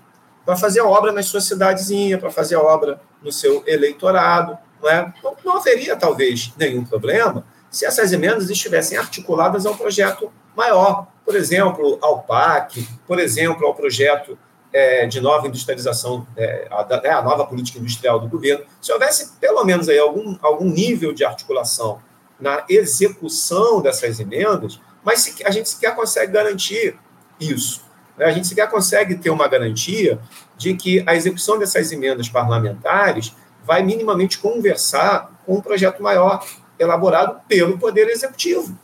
Para 0.45 0.55
fazer 0.55 0.79
a 0.79 0.85
obra 0.85 1.11
nas 1.11 1.25
suas 1.25 1.45
cidadezinhas, 1.45 2.19
para 2.19 2.29
fazer 2.29 2.55
a 2.55 2.61
obra 2.61 3.01
no 3.21 3.31
seu 3.31 3.63
eleitorado. 3.67 4.57
Não, 4.81 4.89
é? 4.89 5.13
não, 5.23 5.35
não 5.43 5.57
haveria, 5.57 5.95
talvez, 5.95 6.51
nenhum 6.57 6.83
problema 6.83 7.45
se 7.71 7.85
essas 7.85 8.11
emendas 8.11 8.49
estivessem 8.49 8.97
articuladas 8.97 9.65
a 9.65 9.71
um 9.71 9.77
projeto 9.77 10.31
maior. 10.55 11.07
Por 11.25 11.35
exemplo, 11.35 11.97
ao 12.01 12.21
PAC, 12.21 12.85
por 13.07 13.17
exemplo, 13.17 13.65
ao 13.65 13.73
projeto 13.73 14.37
é, 14.73 15.05
de 15.05 15.21
nova 15.21 15.47
industrialização, 15.47 16.27
é, 16.35 16.67
a, 16.69 17.01
né, 17.01 17.09
a, 17.09 17.21
nova 17.21 17.45
política 17.45 17.79
industrial 17.79 18.19
do 18.19 18.27
governo, 18.27 18.65
se 18.81 18.91
houvesse 18.91 19.33
pelo 19.39 19.63
menos 19.63 19.87
aí 19.87 19.97
algum, 19.97 20.37
algum 20.41 20.65
nível 20.65 21.13
de 21.13 21.23
articulação 21.23 22.01
na 22.37 22.65
execução 22.69 23.81
dessas 23.81 24.19
emendas, 24.19 24.79
mas 25.03 25.21
se, 25.21 25.43
a 25.45 25.51
gente 25.51 25.69
sequer 25.69 25.95
consegue 25.95 26.33
garantir 26.33 26.97
isso. 27.39 27.81
Né? 28.17 28.25
A 28.25 28.31
gente 28.31 28.47
sequer 28.47 28.69
consegue 28.69 29.15
ter 29.15 29.29
uma 29.29 29.47
garantia 29.47 30.19
de 30.61 30.75
que 30.75 31.03
a 31.07 31.15
execução 31.15 31.57
dessas 31.57 31.91
emendas 31.91 32.29
parlamentares 32.29 33.35
vai 33.65 33.81
minimamente 33.81 34.37
conversar 34.37 35.31
com 35.43 35.55
um 35.55 35.61
projeto 35.61 36.03
maior 36.03 36.45
elaborado 36.77 37.41
pelo 37.47 37.79
Poder 37.79 38.07
Executivo, 38.09 38.77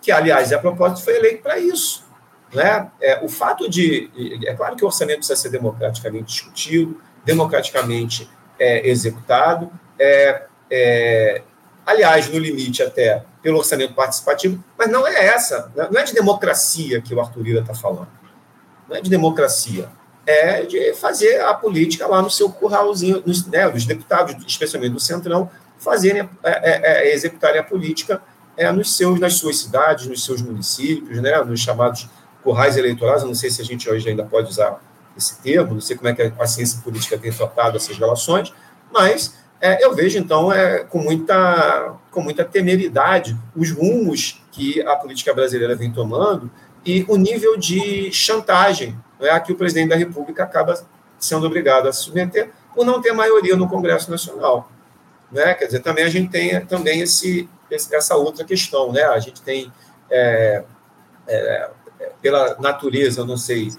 que, 0.00 0.10
aliás, 0.10 0.52
a 0.52 0.58
propósito, 0.58 1.04
foi 1.04 1.16
eleito 1.16 1.42
para 1.42 1.58
isso. 1.58 2.04
Né? 2.52 2.90
É, 3.00 3.22
o 3.22 3.28
fato 3.28 3.68
de. 3.68 4.10
É 4.46 4.54
claro 4.54 4.74
que 4.74 4.84
o 4.84 4.86
orçamento 4.86 5.18
precisa 5.18 5.36
ser 5.36 5.50
democraticamente 5.50 6.32
discutido, 6.32 7.00
democraticamente 7.24 8.28
é, 8.58 8.88
executado, 8.88 9.70
é, 9.98 10.42
é, 10.70 11.42
aliás, 11.84 12.28
no 12.28 12.38
limite 12.38 12.82
até 12.82 13.22
pelo 13.42 13.58
orçamento 13.58 13.94
participativo, 13.94 14.62
mas 14.78 14.90
não 14.90 15.06
é 15.06 15.26
essa, 15.26 15.70
não 15.90 16.00
é 16.00 16.04
de 16.04 16.14
democracia 16.14 17.00
que 17.00 17.14
o 17.14 17.20
Arthur 17.20 17.42
Lira 17.42 17.60
está 17.60 17.74
falando. 17.74 18.08
Não 18.88 18.96
é 18.96 19.00
de 19.00 19.10
democracia. 19.10 19.88
É 20.24 20.62
de 20.62 20.92
fazer 20.94 21.40
a 21.40 21.52
política 21.52 22.06
lá 22.06 22.22
no 22.22 22.30
seu 22.30 22.48
curralzinho, 22.48 23.22
nos, 23.26 23.46
né, 23.46 23.66
os 23.68 23.84
deputados, 23.84 24.36
especialmente 24.46 24.92
do 24.92 25.00
Centrão, 25.00 25.50
fazerem, 25.78 26.28
é, 26.44 26.50
é, 26.50 27.08
é 27.08 27.14
executarem 27.14 27.60
a 27.60 27.64
política 27.64 28.22
é, 28.56 28.70
nos 28.70 28.96
seus, 28.96 29.18
nas 29.18 29.34
suas 29.34 29.58
cidades, 29.58 30.06
nos 30.06 30.24
seus 30.24 30.40
municípios, 30.40 31.20
né, 31.20 31.42
nos 31.42 31.60
chamados 31.60 32.08
currais 32.42 32.76
eleitorais, 32.76 33.22
eu 33.22 33.28
não 33.28 33.34
sei 33.34 33.50
se 33.50 33.62
a 33.62 33.64
gente 33.64 33.88
hoje 33.88 34.08
ainda 34.08 34.24
pode 34.24 34.48
usar 34.48 34.80
esse 35.16 35.40
termo, 35.42 35.74
não 35.74 35.80
sei 35.80 35.96
como 35.96 36.08
é 36.08 36.14
que 36.14 36.32
a 36.38 36.46
ciência 36.46 36.80
política 36.82 37.18
tem 37.18 37.32
tratado 37.32 37.76
essas 37.76 37.96
relações, 37.96 38.52
mas 38.92 39.34
é, 39.60 39.84
eu 39.84 39.94
vejo, 39.94 40.18
então, 40.18 40.52
é, 40.52 40.80
com, 40.80 40.98
muita, 40.98 41.94
com 42.10 42.20
muita 42.20 42.44
temeridade 42.44 43.36
os 43.54 43.70
rumos 43.70 44.42
que 44.50 44.82
a 44.82 44.96
política 44.96 45.32
brasileira 45.32 45.76
vem 45.76 45.92
tomando 45.92 46.50
e 46.84 47.04
o 47.08 47.16
nível 47.16 47.56
de 47.56 48.10
chantagem 48.10 48.98
é, 49.24 49.30
a 49.30 49.40
que 49.40 49.52
o 49.52 49.56
presidente 49.56 49.90
da 49.90 49.96
República 49.96 50.42
acaba 50.42 50.80
sendo 51.18 51.46
obrigado 51.46 51.88
a 51.88 51.92
se 51.92 52.04
submeter 52.04 52.50
por 52.74 52.84
não 52.84 53.00
ter 53.00 53.12
maioria 53.12 53.56
no 53.56 53.68
Congresso 53.68 54.10
Nacional. 54.10 54.70
Né? 55.30 55.54
Quer 55.54 55.66
dizer, 55.66 55.80
também 55.80 56.04
a 56.04 56.08
gente 56.08 56.30
tem 56.30 56.64
também 56.66 57.00
esse, 57.00 57.48
essa 57.70 58.16
outra 58.16 58.44
questão. 58.44 58.92
Né? 58.92 59.02
A 59.02 59.18
gente 59.18 59.40
tem 59.42 59.72
é, 60.10 60.64
é, 61.26 61.70
pela 62.20 62.56
natureza, 62.58 63.24
não 63.24 63.36
sei, 63.36 63.70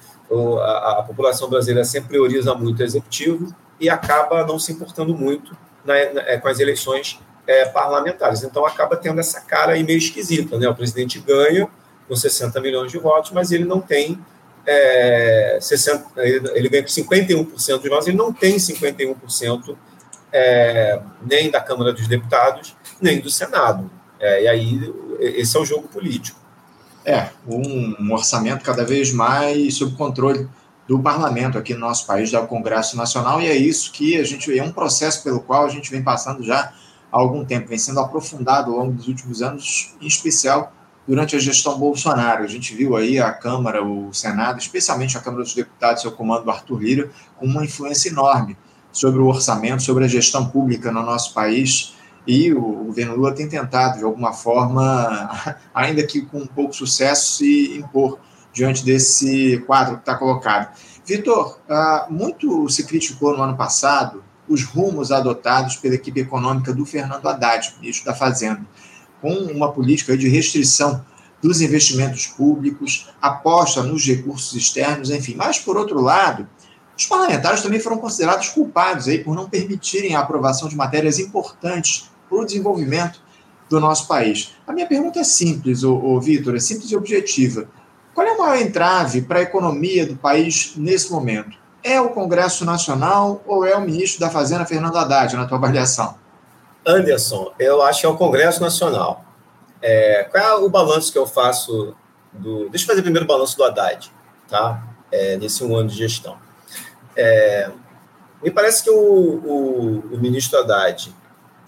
a, 0.61 0.99
a, 0.99 1.03
população 1.03 1.49
brasileira 1.49 1.83
sempre 1.83 2.09
prioriza 2.09 2.55
muito 2.55 2.79
o 2.79 2.83
executivo 2.83 3.53
e 3.79 3.89
acaba 3.89 4.45
não 4.45 4.57
se 4.57 4.71
importando 4.71 5.15
muito 5.15 5.55
na, 5.85 5.93
na, 6.13 6.37
com 6.39 6.47
as 6.47 6.59
eleições 6.59 7.19
é, 7.45 7.65
parlamentares. 7.65 8.43
Então, 8.43 8.65
acaba 8.65 8.95
tendo 8.95 9.19
essa 9.19 9.41
cara 9.41 9.73
aí 9.73 9.83
meio 9.83 9.97
esquisita. 9.97 10.57
Né? 10.57 10.67
O 10.67 10.75
presidente 10.75 11.19
ganha 11.19 11.69
com 12.07 12.15
60 12.15 12.59
milhões 12.61 12.91
de 12.91 12.97
votos, 12.97 13.31
mas 13.31 13.51
ele 13.51 13.65
não 13.65 13.81
tem. 13.81 14.19
É, 14.65 15.57
60, 15.61 16.05
ele, 16.17 16.69
ganha 16.69 16.83
com 16.83 16.89
51% 16.89 17.81
de 17.81 17.89
votos, 17.89 18.07
ele 18.07 18.17
não 18.17 18.31
tem 18.31 18.55
51% 18.55 19.75
é, 20.31 21.01
nem 21.21 21.51
da 21.51 21.59
Câmara 21.59 21.91
dos 21.91 22.07
Deputados, 22.07 22.75
nem 23.01 23.19
do 23.19 23.29
Senado. 23.29 23.91
É, 24.19 24.43
e 24.43 24.47
aí, 24.47 24.93
esse 25.19 25.57
é 25.57 25.59
o 25.59 25.65
jogo 25.65 25.87
político. 25.87 26.39
É, 27.05 27.29
um, 27.45 27.95
um 27.99 28.13
orçamento 28.13 28.63
cada 28.63 28.85
vez 28.85 29.11
mais 29.11 29.75
sob 29.75 29.95
controle 29.97 30.47
do 30.87 30.99
parlamento 30.99 31.57
aqui 31.57 31.73
no 31.73 31.81
nosso 31.81 32.05
país, 32.05 32.31
do 32.31 32.47
Congresso 32.47 32.95
Nacional, 32.97 33.41
e 33.41 33.47
é 33.47 33.55
isso 33.55 33.91
que 33.91 34.17
a 34.17 34.23
gente 34.23 34.57
é 34.57 34.63
um 34.63 34.71
processo 34.71 35.23
pelo 35.23 35.41
qual 35.41 35.65
a 35.65 35.69
gente 35.69 35.89
vem 35.91 36.03
passando 36.03 36.43
já 36.43 36.73
há 37.11 37.17
algum 37.17 37.45
tempo, 37.45 37.67
vem 37.67 37.77
sendo 37.77 37.99
aprofundado 37.99 38.71
ao 38.71 38.79
longo 38.79 38.93
dos 38.93 39.07
últimos 39.07 39.41
anos, 39.41 39.93
em 40.01 40.07
especial 40.07 40.73
durante 41.07 41.35
a 41.35 41.39
gestão 41.39 41.77
Bolsonaro. 41.77 42.43
A 42.43 42.47
gente 42.47 42.73
viu 42.75 42.95
aí 42.95 43.19
a 43.19 43.31
Câmara, 43.31 43.83
o 43.83 44.13
Senado, 44.13 44.59
especialmente 44.59 45.17
a 45.17 45.21
Câmara 45.21 45.43
dos 45.43 45.53
Deputados, 45.53 46.01
seu 46.01 46.11
comando 46.11 46.43
do 46.43 46.51
Arthur 46.51 46.81
Lira, 46.81 47.09
com 47.37 47.45
uma 47.45 47.63
influência 47.63 48.09
enorme 48.09 48.57
sobre 48.91 49.19
o 49.19 49.27
orçamento, 49.27 49.83
sobre 49.83 50.05
a 50.05 50.07
gestão 50.07 50.47
pública 50.49 50.91
no 50.91 51.03
nosso 51.03 51.33
país. 51.33 51.95
E 52.25 52.53
o 52.53 52.85
governo 52.85 53.15
Lula 53.15 53.33
tem 53.33 53.49
tentado, 53.49 53.97
de 53.97 54.03
alguma 54.03 54.31
forma, 54.31 55.55
ainda 55.73 56.03
que 56.03 56.21
com 56.21 56.45
pouco 56.45 56.73
sucesso, 56.73 57.37
se 57.37 57.77
impor 57.77 58.19
diante 58.53 58.85
desse 58.85 59.57
quadro 59.65 59.95
que 59.95 60.01
está 60.01 60.15
colocado. 60.15 60.73
Vitor, 61.05 61.59
ah, 61.67 62.07
muito 62.09 62.69
se 62.69 62.85
criticou 62.85 63.35
no 63.35 63.43
ano 63.43 63.57
passado 63.57 64.23
os 64.47 64.63
rumos 64.63 65.11
adotados 65.11 65.75
pela 65.77 65.95
equipe 65.95 66.21
econômica 66.21 66.73
do 66.73 66.85
Fernando 66.85 67.27
Haddad, 67.27 67.75
ministro 67.79 68.05
da 68.05 68.13
Fazenda, 68.13 68.61
com 69.23 69.33
uma 69.33 69.71
política 69.71 70.17
de 70.17 70.27
restrição 70.27 71.01
dos 71.41 71.61
investimentos 71.61 72.27
públicos, 72.27 73.09
aposta 73.21 73.81
nos 73.81 74.05
recursos 74.05 74.53
externos, 74.53 75.09
enfim. 75.09 75.33
Mas, 75.35 75.57
por 75.57 75.77
outro 75.77 76.01
lado, 76.01 76.45
os 76.97 77.05
parlamentares 77.05 77.61
também 77.61 77.79
foram 77.79 77.97
considerados 77.97 78.49
culpados 78.49 79.07
aí 79.07 79.23
por 79.23 79.33
não 79.33 79.49
permitirem 79.49 80.13
a 80.13 80.19
aprovação 80.19 80.67
de 80.67 80.75
matérias 80.75 81.19
importantes 81.19 82.09
para 82.27 82.37
o 82.37 82.45
desenvolvimento 82.45 83.21
do 83.69 83.79
nosso 83.79 84.09
país. 84.09 84.51
A 84.67 84.73
minha 84.73 84.87
pergunta 84.87 85.19
é 85.19 85.23
simples, 85.23 85.83
Vitor, 86.21 86.57
é 86.57 86.59
simples 86.59 86.91
e 86.91 86.95
objetiva. 86.97 87.69
Qual 88.13 88.27
é 88.27 88.33
o 88.33 88.37
maior 88.37 88.57
entrave 88.57 89.21
para 89.21 89.39
a 89.39 89.43
economia 89.43 90.05
do 90.05 90.17
país 90.17 90.73
nesse 90.75 91.09
momento? 91.09 91.57
É 91.81 91.99
o 91.99 92.09
Congresso 92.09 92.65
Nacional 92.65 93.41
ou 93.47 93.65
é 93.65 93.75
o 93.75 93.81
ministro 93.81 94.19
da 94.19 94.29
Fazenda, 94.29 94.65
Fernando 94.65 94.97
Haddad, 94.97 95.35
na 95.37 95.45
tua 95.45 95.57
avaliação? 95.57 96.21
Anderson, 96.85 97.53
eu 97.57 97.81
acho 97.81 98.01
que 98.01 98.05
é 98.05 98.09
o 98.09 98.17
Congresso 98.17 98.61
Nacional. 98.61 99.25
É, 99.81 100.23
qual 100.31 100.43
é 100.43 100.55
o 100.55 100.69
balanço 100.69 101.11
que 101.11 101.17
eu 101.17 101.25
faço 101.25 101.95
do. 102.31 102.69
Deixa 102.69 102.85
eu 102.85 102.87
fazer 102.87 103.01
primeiro 103.01 103.25
o 103.25 103.27
balanço 103.27 103.57
do 103.57 103.63
Haddad, 103.63 104.11
tá? 104.49 104.83
É, 105.11 105.37
nesse 105.37 105.63
um 105.63 105.75
ano 105.75 105.89
de 105.89 105.95
gestão. 105.95 106.37
É, 107.15 107.69
me 108.41 108.49
parece 108.49 108.83
que 108.83 108.89
o, 108.89 108.95
o, 108.95 109.99
o 110.13 110.17
ministro 110.17 110.59
Haddad, 110.59 111.13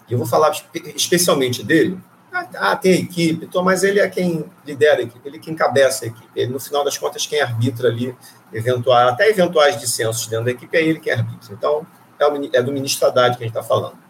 e 0.08 0.12
eu 0.12 0.18
vou 0.18 0.26
falar 0.26 0.52
especialmente 0.94 1.62
dele, 1.62 1.98
ah, 2.32 2.48
ah, 2.56 2.76
tem 2.76 3.00
equipe, 3.00 3.46
então, 3.46 3.62
mas 3.62 3.82
ele 3.82 3.98
é 3.98 4.08
quem 4.08 4.44
lidera 4.66 5.00
a 5.00 5.02
equipe, 5.02 5.26
ele 5.26 5.36
é 5.38 5.40
quem 5.40 5.54
encabeça 5.54 6.04
a 6.04 6.08
equipe. 6.08 6.28
Ele, 6.34 6.52
no 6.52 6.60
final 6.60 6.84
das 6.84 6.98
contas, 6.98 7.26
quem 7.26 7.40
arbitra 7.40 7.88
ali, 7.88 8.14
eventual, 8.52 9.08
até 9.08 9.28
eventuais 9.28 9.80
dissensos 9.80 10.26
dentro 10.26 10.44
da 10.44 10.50
equipe, 10.50 10.76
é 10.76 10.82
ele 10.82 11.00
quem 11.00 11.12
arbitra. 11.12 11.54
Então, 11.54 11.86
é, 12.18 12.26
o, 12.26 12.50
é 12.52 12.62
do 12.62 12.72
ministro 12.72 13.06
Haddad 13.06 13.36
que 13.36 13.44
a 13.44 13.46
gente 13.46 13.56
está 13.56 13.62
falando. 13.62 14.05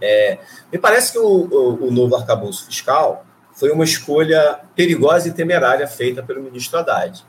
É, 0.00 0.38
me 0.72 0.78
parece 0.78 1.12
que 1.12 1.18
o, 1.18 1.24
o, 1.24 1.88
o, 1.88 1.90
novo 1.90 2.16
arcabouço 2.16 2.66
fiscal 2.66 3.24
foi 3.54 3.70
uma 3.70 3.84
escolha 3.84 4.60
perigosa 4.74 5.28
e 5.28 5.32
temerária 5.32 5.86
feita 5.86 6.22
pelo 6.22 6.42
ministro 6.42 6.78
Haddad. 6.78 7.24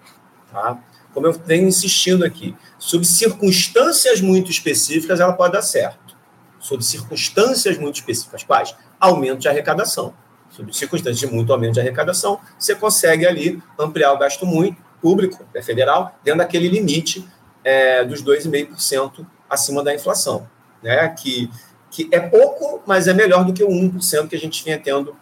Tá? 0.52 0.78
Como 1.14 1.26
eu 1.26 1.34
venho 1.34 1.68
insistindo 1.68 2.26
aqui, 2.26 2.56
sob 2.78 3.06
circunstâncias 3.06 4.22
muito 4.22 4.52
específicas, 4.52 5.20
ela 5.20 5.34
pode 5.34 5.54
dar 5.54 5.62
certo. 5.62 6.16
Sob 6.60 6.84
circunstâncias 6.84 7.78
muito 7.78 7.96
específicas. 7.96 8.44
Quais? 8.44 8.76
Aumento 9.00 9.40
de 9.40 9.48
arrecadação. 9.48 10.14
Sob 10.50 10.76
circunstâncias 10.76 11.20
de 11.20 11.28
muito 11.28 11.52
aumento 11.54 11.74
de 11.74 11.80
arrecadação, 11.80 12.40
você 12.60 12.76
consegue 12.76 13.26
ali 13.26 13.62
ampliar 13.80 14.14
o 14.14 14.18
gasto 14.18 14.46
muito 14.46 14.82
público, 15.02 15.46
é 15.54 15.62
federal, 15.62 16.18
dentro 16.24 16.40
daquele 16.40 16.68
limite 16.68 17.28
é, 17.64 18.04
dos 18.04 18.24
2,5% 18.24 19.26
acima 19.50 19.84
da 19.84 19.94
inflação. 19.94 20.48
Né? 20.82 21.08
Que 21.10 21.50
que 21.98 22.08
é 22.12 22.20
pouco, 22.20 22.84
mas 22.86 23.08
é 23.08 23.14
melhor 23.14 23.44
do 23.44 23.52
que 23.52 23.64
o 23.64 23.70
1% 23.70 24.28
que 24.28 24.36
a 24.36 24.40
gente 24.40 24.64
vinha 24.64 24.78
tendo 24.78 25.18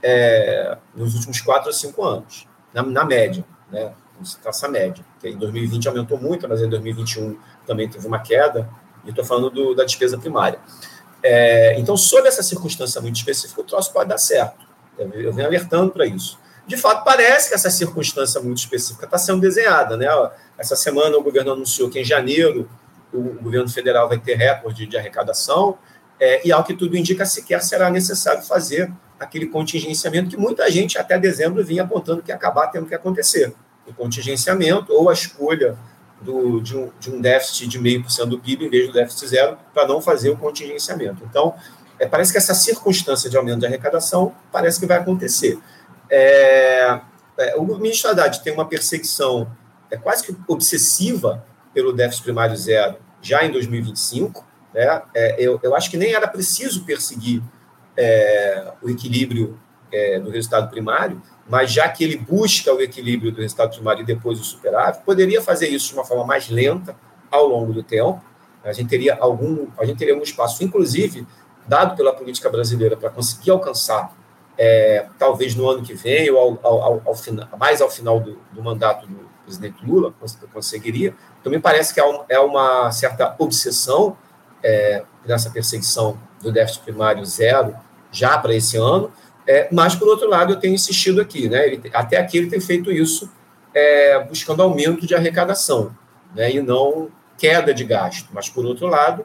é, 0.00 0.78
nos 0.94 1.16
últimos 1.16 1.40
4 1.40 1.66
ou 1.66 1.72
5 1.72 2.04
anos, 2.04 2.46
na, 2.72 2.84
na 2.84 3.04
média, 3.04 3.44
né? 3.68 3.92
essa 4.44 4.68
média. 4.68 5.04
Que 5.18 5.30
em 5.30 5.36
2020 5.36 5.88
aumentou 5.88 6.16
muito, 6.16 6.48
mas 6.48 6.62
em 6.62 6.68
2021 6.68 7.36
também 7.66 7.88
teve 7.88 8.06
uma 8.06 8.20
queda, 8.20 8.70
e 9.04 9.10
estou 9.10 9.24
falando 9.24 9.50
do, 9.50 9.74
da 9.74 9.82
despesa 9.82 10.16
primária. 10.18 10.60
É, 11.20 11.76
então, 11.80 11.96
sob 11.96 12.28
essa 12.28 12.44
circunstância 12.44 13.00
muito 13.00 13.16
específica, 13.16 13.60
o 13.60 13.64
troço 13.64 13.92
pode 13.92 14.08
dar 14.08 14.18
certo. 14.18 14.64
Eu, 14.96 15.32
venho 15.32 15.48
alertando 15.48 15.90
para 15.90 16.06
isso. 16.06 16.38
De 16.64 16.76
fato, 16.76 17.02
parece 17.02 17.48
que 17.48 17.56
essa 17.56 17.70
circunstância 17.70 18.40
muito 18.40 18.58
específica 18.58 19.04
está 19.04 19.18
sendo 19.18 19.40
desenhada. 19.40 19.96
Né? 19.96 20.06
Essa 20.56 20.76
semana 20.76 21.16
o 21.16 21.24
governo 21.24 21.54
anunciou 21.54 21.90
que 21.90 21.98
em 21.98 22.04
janeiro 22.04 22.70
o 23.12 23.42
governo 23.42 23.68
federal 23.68 24.08
vai 24.08 24.18
ter 24.18 24.36
recorde 24.36 24.86
de 24.86 24.96
arrecadação, 24.96 25.76
é, 26.20 26.46
e 26.46 26.52
ao 26.52 26.62
que 26.62 26.74
tudo 26.74 26.96
indica, 26.96 27.24
sequer 27.24 27.62
será 27.62 27.88
necessário 27.88 28.42
fazer 28.42 28.92
aquele 29.18 29.46
contingenciamento 29.46 30.28
que 30.28 30.36
muita 30.36 30.70
gente 30.70 30.98
até 30.98 31.18
dezembro 31.18 31.64
vinha 31.64 31.82
apontando 31.82 32.22
que 32.22 32.30
ia 32.30 32.34
acabar 32.34 32.66
tendo 32.68 32.86
que 32.86 32.94
acontecer. 32.94 33.54
O 33.86 33.94
contingenciamento 33.94 34.92
ou 34.92 35.08
a 35.08 35.12
escolha 35.14 35.76
do, 36.20 36.60
de, 36.60 36.76
um, 36.76 36.90
de 37.00 37.10
um 37.10 37.20
déficit 37.20 37.66
de 37.66 37.78
0,5% 37.78 38.26
do 38.26 38.38
PIB 38.38 38.66
em 38.66 38.70
vez 38.70 38.86
do 38.86 38.92
déficit 38.92 39.28
zero 39.28 39.56
para 39.72 39.88
não 39.88 40.00
fazer 40.00 40.28
o 40.28 40.36
contingenciamento. 40.36 41.24
Então, 41.28 41.54
é, 41.98 42.06
parece 42.06 42.32
que 42.32 42.38
essa 42.38 42.54
circunstância 42.54 43.30
de 43.30 43.36
aumento 43.36 43.60
de 43.60 43.66
arrecadação 43.66 44.34
parece 44.52 44.78
que 44.78 44.86
vai 44.86 44.98
acontecer. 44.98 45.58
É, 46.10 47.00
é, 47.38 47.56
o 47.56 47.64
ministro 47.64 48.10
Haddad 48.10 48.42
tem 48.42 48.52
uma 48.52 48.66
perseguição 48.66 49.50
é, 49.90 49.96
quase 49.96 50.24
que 50.24 50.36
obsessiva 50.46 51.44
pelo 51.72 51.92
déficit 51.92 52.24
primário 52.24 52.56
zero 52.56 52.96
já 53.22 53.44
em 53.44 53.50
2025, 53.50 54.49
né? 54.72 55.02
É, 55.14 55.36
eu, 55.38 55.58
eu 55.62 55.74
acho 55.74 55.90
que 55.90 55.96
nem 55.96 56.14
era 56.14 56.26
preciso 56.26 56.84
perseguir 56.84 57.42
é, 57.96 58.72
o 58.82 58.88
equilíbrio 58.88 59.58
é, 59.92 60.18
do 60.18 60.30
resultado 60.30 60.70
primário, 60.70 61.20
mas 61.48 61.72
já 61.72 61.88
que 61.88 62.04
ele 62.04 62.16
busca 62.16 62.72
o 62.72 62.80
equilíbrio 62.80 63.32
do 63.32 63.40
resultado 63.40 63.74
primário 63.74 64.02
e 64.02 64.06
depois 64.06 64.40
o 64.40 64.44
superávit, 64.44 65.02
poderia 65.04 65.42
fazer 65.42 65.68
isso 65.68 65.88
de 65.88 65.94
uma 65.94 66.04
forma 66.04 66.24
mais 66.24 66.48
lenta 66.48 66.96
ao 67.30 67.46
longo 67.46 67.72
do 67.72 67.82
tempo. 67.82 68.22
A 68.62 68.72
gente 68.72 68.88
teria 68.88 69.16
algum, 69.18 69.66
a 69.78 69.84
gente 69.84 69.98
teria 69.98 70.16
um 70.16 70.22
espaço, 70.22 70.62
inclusive, 70.62 71.26
dado 71.66 71.96
pela 71.96 72.12
política 72.12 72.48
brasileira 72.48 72.96
para 72.96 73.10
conseguir 73.10 73.50
alcançar, 73.50 74.14
é, 74.56 75.06
talvez 75.18 75.54
no 75.54 75.68
ano 75.68 75.82
que 75.82 75.94
vem 75.94 76.30
ou 76.30 76.60
ao, 76.62 76.82
ao, 76.82 77.02
ao, 77.06 77.14
final, 77.14 77.48
mais 77.58 77.80
ao 77.80 77.90
final 77.90 78.20
do, 78.20 78.38
do, 78.52 78.62
mandato 78.62 79.06
do 79.06 79.28
presidente 79.44 79.84
Lula, 79.84 80.14
conseguiria. 80.52 81.14
Então, 81.40 81.50
me 81.50 81.58
parece 81.58 81.94
que 81.94 82.00
é 82.28 82.38
uma 82.38 82.92
certa 82.92 83.34
obsessão 83.38 84.16
é, 84.62 85.02
nessa 85.26 85.50
perseguição 85.50 86.18
do 86.42 86.52
déficit 86.52 86.82
primário 86.82 87.24
zero 87.24 87.74
já 88.10 88.38
para 88.38 88.54
esse 88.54 88.76
ano, 88.76 89.12
é, 89.46 89.68
mas, 89.72 89.94
por 89.94 90.08
outro 90.08 90.28
lado, 90.28 90.52
eu 90.52 90.56
tenho 90.56 90.74
insistido 90.74 91.20
aqui, 91.20 91.48
né, 91.48 91.66
ele, 91.66 91.90
até 91.92 92.18
aqui 92.18 92.38
ele 92.38 92.48
tem 92.48 92.60
feito 92.60 92.90
isso 92.90 93.30
é, 93.74 94.22
buscando 94.24 94.62
aumento 94.62 95.06
de 95.06 95.14
arrecadação, 95.14 95.96
né, 96.34 96.52
e 96.52 96.60
não 96.60 97.10
queda 97.38 97.72
de 97.72 97.84
gasto, 97.84 98.28
mas, 98.32 98.48
por 98.48 98.64
outro 98.64 98.86
lado, 98.86 99.24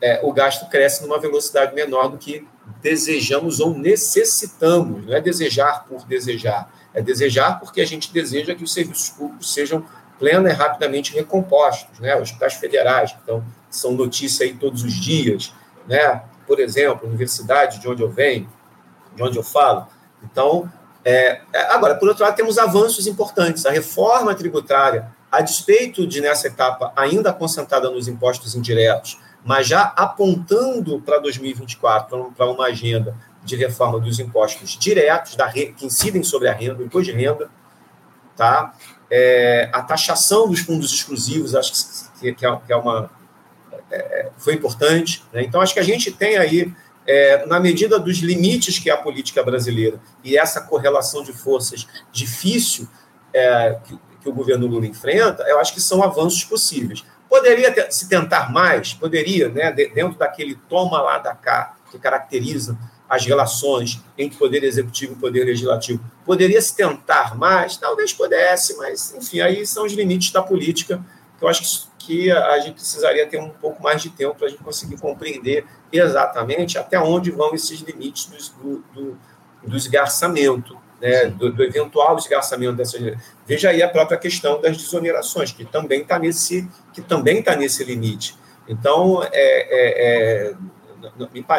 é, 0.00 0.20
o 0.22 0.32
gasto 0.32 0.68
cresce 0.70 1.02
numa 1.02 1.18
velocidade 1.18 1.74
menor 1.74 2.08
do 2.08 2.16
que 2.16 2.46
desejamos 2.80 3.60
ou 3.60 3.76
necessitamos, 3.76 5.06
não 5.06 5.14
é 5.14 5.20
desejar 5.20 5.84
por 5.86 6.04
desejar, 6.04 6.72
é 6.94 7.02
desejar 7.02 7.60
porque 7.60 7.80
a 7.80 7.86
gente 7.86 8.12
deseja 8.12 8.54
que 8.54 8.64
os 8.64 8.72
serviços 8.72 9.10
públicos 9.10 9.52
sejam 9.52 9.84
plena 10.20 10.50
e 10.50 10.52
rapidamente 10.52 11.14
recompostos, 11.14 11.98
né? 11.98 12.14
Hospitais 12.14 12.54
federais, 12.54 13.16
então 13.24 13.42
são 13.70 13.92
notícia 13.92 14.44
aí 14.44 14.54
todos 14.54 14.84
os 14.84 14.92
dias, 14.92 15.52
né? 15.88 16.22
Por 16.46 16.60
exemplo, 16.60 17.08
universidade 17.08 17.80
de 17.80 17.88
onde 17.88 18.02
eu 18.02 18.10
venho, 18.10 18.48
de 19.16 19.22
onde 19.22 19.38
eu 19.38 19.42
falo. 19.42 19.88
Então, 20.22 20.70
é, 21.02 21.40
é, 21.52 21.72
agora, 21.72 21.94
por 21.94 22.06
outro 22.06 22.22
lado, 22.22 22.36
temos 22.36 22.58
avanços 22.58 23.06
importantes. 23.06 23.64
A 23.64 23.70
reforma 23.70 24.34
tributária, 24.34 25.10
a 25.32 25.40
despeito 25.40 26.06
de 26.06 26.20
nessa 26.20 26.48
etapa 26.48 26.92
ainda 26.94 27.32
concentrada 27.32 27.88
nos 27.90 28.06
impostos 28.06 28.54
indiretos, 28.54 29.18
mas 29.42 29.66
já 29.66 29.94
apontando 29.96 31.00
para 31.00 31.18
2024 31.18 32.34
para 32.36 32.50
uma 32.50 32.66
agenda 32.66 33.16
de 33.42 33.56
reforma 33.56 33.98
dos 33.98 34.18
impostos 34.18 34.76
diretos 34.78 35.34
da 35.34 35.50
que 35.50 35.74
incidem 35.80 36.22
sobre 36.22 36.48
a 36.48 36.52
renda, 36.52 36.82
o 36.82 36.84
imposto 36.84 37.10
de 37.10 37.16
renda, 37.16 37.48
tá? 38.36 38.74
É, 39.10 39.68
a 39.72 39.82
taxação 39.82 40.48
dos 40.48 40.60
fundos 40.60 40.92
exclusivos, 40.92 41.54
acho 41.54 41.72
que, 42.20 42.32
que, 42.32 42.46
é, 42.46 42.56
que 42.56 42.72
é 42.72 42.76
uma 42.76 43.10
é, 43.90 44.30
foi 44.38 44.54
importante. 44.54 45.24
Né? 45.32 45.42
Então, 45.42 45.60
acho 45.60 45.74
que 45.74 45.80
a 45.80 45.84
gente 45.84 46.10
tem 46.10 46.36
aí, 46.36 46.72
é, 47.06 47.44
na 47.46 47.58
medida 47.58 47.98
dos 47.98 48.18
limites 48.18 48.78
que 48.78 48.88
é 48.88 48.92
a 48.92 48.96
política 48.96 49.42
brasileira 49.42 50.00
e 50.22 50.36
essa 50.36 50.60
correlação 50.60 51.22
de 51.22 51.32
forças 51.32 51.86
difícil 52.12 52.88
é, 53.32 53.78
que, 53.84 53.98
que, 54.22 54.28
o 54.28 54.32
governo 54.32 54.66
Lula 54.66 54.86
enfrenta, 54.86 55.42
eu 55.44 55.58
acho 55.58 55.72
que 55.72 55.80
são 55.80 56.02
avanços 56.02 56.44
possíveis. 56.44 57.04
Poderia 57.28 57.72
ter, 57.72 57.92
se 57.92 58.08
tentar 58.08 58.52
mais? 58.52 58.92
Poderia, 58.92 59.48
né, 59.48 59.72
dentro 59.72 60.18
daquele 60.18 60.56
toma 60.68 61.00
lá 61.00 61.18
da 61.18 61.34
cá 61.34 61.76
que 61.90 61.98
caracteriza 61.98 62.78
as 63.10 63.26
relações 63.26 64.00
entre 64.16 64.38
poder 64.38 64.62
executivo 64.62 65.14
e 65.14 65.16
poder 65.16 65.44
legislativo. 65.44 66.00
Poderia 66.24 66.62
se 66.62 66.76
tentar 66.76 67.36
mais? 67.36 67.76
Talvez 67.76 68.12
pudesse, 68.12 68.76
mas, 68.76 69.12
enfim, 69.12 69.40
aí 69.40 69.66
são 69.66 69.84
os 69.84 69.92
limites 69.92 70.30
da 70.30 70.40
política, 70.40 71.04
eu 71.40 71.48
acho 71.48 71.90
que 71.98 72.30
a 72.30 72.58
gente 72.60 72.74
precisaria 72.74 73.26
ter 73.26 73.40
um 73.40 73.50
pouco 73.50 73.82
mais 73.82 74.00
de 74.00 74.10
tempo 74.10 74.34
para 74.36 74.46
a 74.46 74.50
gente 74.50 74.62
conseguir 74.62 74.98
compreender 74.98 75.64
exatamente 75.92 76.78
até 76.78 77.00
onde 77.00 77.30
vão 77.30 77.54
esses 77.54 77.80
limites 77.80 78.52
do, 78.62 78.84
do, 78.94 79.18
do 79.62 79.76
esgarçamento, 79.76 80.78
né, 81.00 81.26
do, 81.26 81.52
do, 81.52 81.64
eventual 81.64 82.16
esgarçamento 82.16 82.74
dessas. 82.74 83.16
Veja 83.46 83.70
aí 83.70 83.82
a 83.82 83.88
própria 83.88 84.18
questão 84.18 84.60
das 84.60 84.76
desonerações, 84.76 85.50
que 85.50 85.64
também 85.64 86.02
está 86.02 86.18
nesse, 86.18 86.68
que 86.92 87.00
também 87.00 87.42
tá 87.42 87.56
nesse 87.56 87.82
limite. 87.82 88.36
Então, 88.68 89.22
é, 89.24 89.30
é, 89.32 90.50
é 90.52 90.54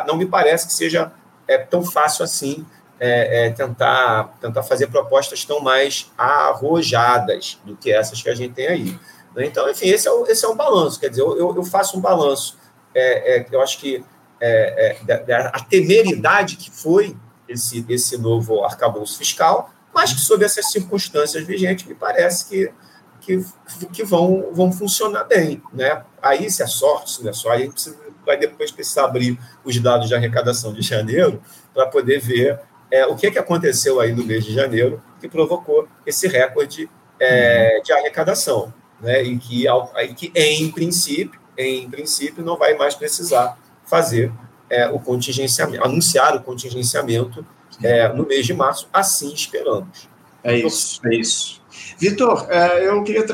não, 0.05 0.15
me, 0.15 0.25
parece 0.25 0.67
que 0.67 0.73
seja 0.73 1.11
é, 1.53 1.57
tão 1.57 1.83
fácil 1.83 2.23
assim 2.23 2.65
é, 2.99 3.47
é, 3.47 3.49
tentar, 3.49 4.35
tentar 4.39 4.61
fazer 4.61 4.85
propostas 4.87 5.43
tão 5.43 5.59
mais 5.59 6.11
arrojadas 6.15 7.57
do 7.65 7.75
que 7.75 7.91
essas 7.91 8.21
que 8.21 8.29
a 8.29 8.35
gente 8.35 8.53
tem 8.53 8.67
aí. 8.67 8.99
Né? 9.35 9.45
Então, 9.45 9.67
enfim, 9.69 9.89
esse 9.89 10.07
é, 10.07 10.11
o, 10.11 10.25
esse 10.27 10.45
é 10.45 10.47
um 10.47 10.55
balanço. 10.55 10.99
Quer 10.99 11.09
dizer, 11.09 11.21
eu, 11.21 11.55
eu 11.55 11.63
faço 11.63 11.97
um 11.97 12.01
balanço. 12.01 12.59
É, 12.93 13.37
é, 13.37 13.47
eu 13.51 13.59
acho 13.59 13.79
que 13.79 14.05
é, 14.39 14.97
é, 15.07 15.33
a 15.33 15.59
temeridade 15.61 16.57
que 16.57 16.69
foi 16.69 17.17
esse, 17.47 17.83
esse 17.89 18.17
novo 18.17 18.63
arcabouço 18.63 19.17
fiscal, 19.17 19.71
mas 19.91 20.13
que, 20.13 20.19
sob 20.19 20.45
essas 20.45 20.71
circunstâncias 20.71 21.43
vigentes, 21.43 21.85
me 21.85 21.95
parece 21.95 22.47
que, 22.47 22.71
que, 23.19 23.43
que 23.91 24.03
vão, 24.03 24.49
vão 24.53 24.71
funcionar 24.71 25.23
bem. 25.23 25.61
Né? 25.73 26.03
Aí, 26.21 26.49
se 26.51 26.61
é 26.61 26.67
sorte, 26.67 27.11
se 27.11 27.23
não 27.23 27.31
é 27.31 27.33
só, 27.33 27.49
aí 27.49 27.69
precisa, 27.69 27.97
vai 28.25 28.37
depois 28.37 28.71
precisar 28.71 29.05
abrir 29.05 29.39
os 29.63 29.79
dados 29.79 30.07
de 30.07 30.15
arrecadação 30.15 30.73
de 30.73 30.81
janeiro 30.81 31.41
para 31.73 31.87
poder 31.87 32.19
ver 32.19 32.59
é, 32.89 33.05
o 33.05 33.15
que, 33.15 33.27
é 33.27 33.31
que 33.31 33.39
aconteceu 33.39 33.99
aí 33.99 34.13
no 34.13 34.23
mês 34.23 34.43
de 34.43 34.53
janeiro 34.53 35.01
que 35.19 35.29
provocou 35.29 35.87
esse 36.05 36.27
recorde 36.27 36.89
é, 37.19 37.79
de 37.81 37.93
arrecadação, 37.93 38.73
né? 38.99 39.23
E 39.23 39.37
que, 39.37 39.65
aí 39.95 40.13
que, 40.13 40.31
em 40.35 40.69
princípio, 40.71 41.39
em 41.57 41.89
princípio, 41.89 42.43
não 42.43 42.57
vai 42.57 42.75
mais 42.75 42.95
precisar 42.95 43.57
fazer 43.85 44.31
é, 44.69 44.87
o 44.87 44.99
contingenciamento, 44.99 45.83
anunciar 45.83 46.35
o 46.35 46.41
contingenciamento 46.41 47.45
é, 47.83 48.07
no 48.09 48.25
mês 48.25 48.45
de 48.45 48.53
março, 48.53 48.89
assim 48.91 49.33
esperamos. 49.33 50.09
É 50.43 50.55
isso, 50.55 50.99
é 51.05 51.15
isso. 51.15 51.60
Vitor, 51.97 52.47
é, 52.49 52.87
eu 52.87 53.03
queria 53.03 53.25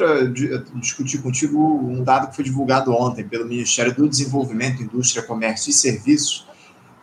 discutir 0.76 1.20
contigo 1.20 1.58
um 1.58 2.04
dado 2.04 2.30
que 2.30 2.36
foi 2.36 2.44
divulgado 2.44 2.92
ontem 2.92 3.24
pelo 3.24 3.46
Ministério 3.46 3.94
do 3.94 4.08
Desenvolvimento, 4.08 4.84
Indústria, 4.84 5.24
Comércio 5.24 5.70
e 5.70 5.74
Serviços, 5.74 6.46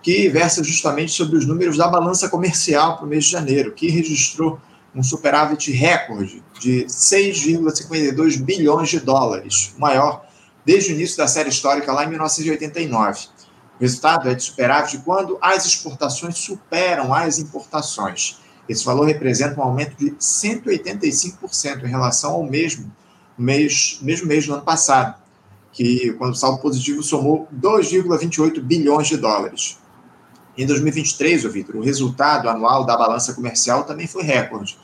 que 0.03 0.29
versa 0.29 0.63
justamente 0.63 1.13
sobre 1.13 1.39
os 1.39 1.47
números 1.47 1.79
da 1.79 1.89
balança 1.89 2.29
comercial 2.29 2.97
para 2.97 3.07
o 3.07 3.09
mês 3.09 3.25
de 3.25 3.31
janeiro, 3.31 3.73
que 3.73 3.89
registrou 3.89 4.61
um 4.95 5.03
superávit 5.03 5.73
recorde 5.73 6.43
de 6.61 6.85
6,52 6.85 8.37
bilhões 8.39 8.91
de 8.91 9.01
dólares, 9.01 9.75
maior 9.79 10.25
desde 10.65 10.93
o 10.93 10.95
início 10.95 11.17
da 11.17 11.27
série 11.27 11.49
histórica 11.49 11.93
lá 11.93 12.05
em 12.05 12.09
1989. 12.09 13.27
O 13.79 13.83
resultado 13.83 14.29
é 14.29 14.35
de 14.35 14.43
superávit 14.43 14.99
quando 14.99 15.37
as 15.41 15.67
exportações 15.67 16.39
superam 16.39 17.13
as 17.13 17.39
importações. 17.39 18.39
Esse 18.69 18.85
valor 18.85 19.07
representa 19.07 19.61
um 19.61 19.63
aumento 19.63 19.97
de 19.97 20.13
185% 20.13 21.85
em 21.85 21.89
relação 21.89 22.33
ao 22.33 22.45
mesmo 22.45 22.91
mês, 23.37 23.99
mesmo 24.01 24.27
mês 24.27 24.47
do 24.47 24.55
ano 24.55 24.63
passado, 24.63 25.21
que 25.73 26.13
quando 26.15 26.33
o 26.33 26.37
saldo 26.37 26.63
positivo 26.63 27.03
somou 27.03 27.49
2,28 27.55 28.61
bilhões 28.61 29.09
de 29.09 29.17
dólares. 29.17 29.79
Em 30.57 30.67
2023, 30.67 31.43
Vitor, 31.45 31.77
o 31.77 31.83
resultado 31.83 32.49
anual 32.49 32.87
da 32.87 32.97
balança 32.97 33.35
comercial 33.35 33.85
também 33.85 34.07
foi 34.07 34.23
recorde, 34.23 34.79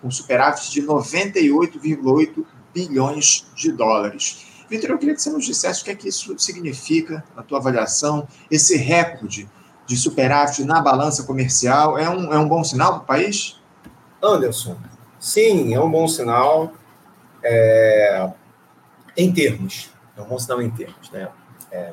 com 0.00 0.10
superávit 0.10 0.70
de 0.70 0.82
98,8 0.82 2.44
bilhões 2.72 3.44
de 3.54 3.72
dólares. 3.72 4.46
Vitor, 4.70 4.90
eu 4.90 4.98
queria 4.98 5.14
que 5.14 5.22
você 5.22 5.30
nos 5.30 5.44
dissesse 5.44 5.82
o 5.82 5.84
que 5.84 5.90
é 5.90 5.94
que 5.94 6.08
isso 6.08 6.38
significa, 6.38 7.24
na 7.34 7.42
tua 7.42 7.58
avaliação, 7.58 8.26
esse 8.50 8.76
recorde 8.76 9.48
de 9.86 9.96
superávit 9.96 10.64
na 10.64 10.80
balança 10.80 11.22
comercial. 11.22 11.98
É 11.98 12.08
um, 12.08 12.32
é 12.32 12.38
um 12.38 12.48
bom 12.48 12.62
sinal 12.64 12.94
para 12.94 13.02
o 13.02 13.06
país? 13.06 13.60
Anderson, 14.22 14.76
sim, 15.18 15.74
é 15.74 15.80
um 15.80 15.90
bom 15.90 16.08
sinal 16.08 16.72
é, 17.42 18.28
em 19.16 19.32
termos. 19.32 19.90
É 20.16 20.22
um 20.22 20.26
bom 20.26 20.38
sinal 20.38 20.60
em 20.60 20.70
termos. 20.70 21.10
Né? 21.10 21.28
É, 21.70 21.92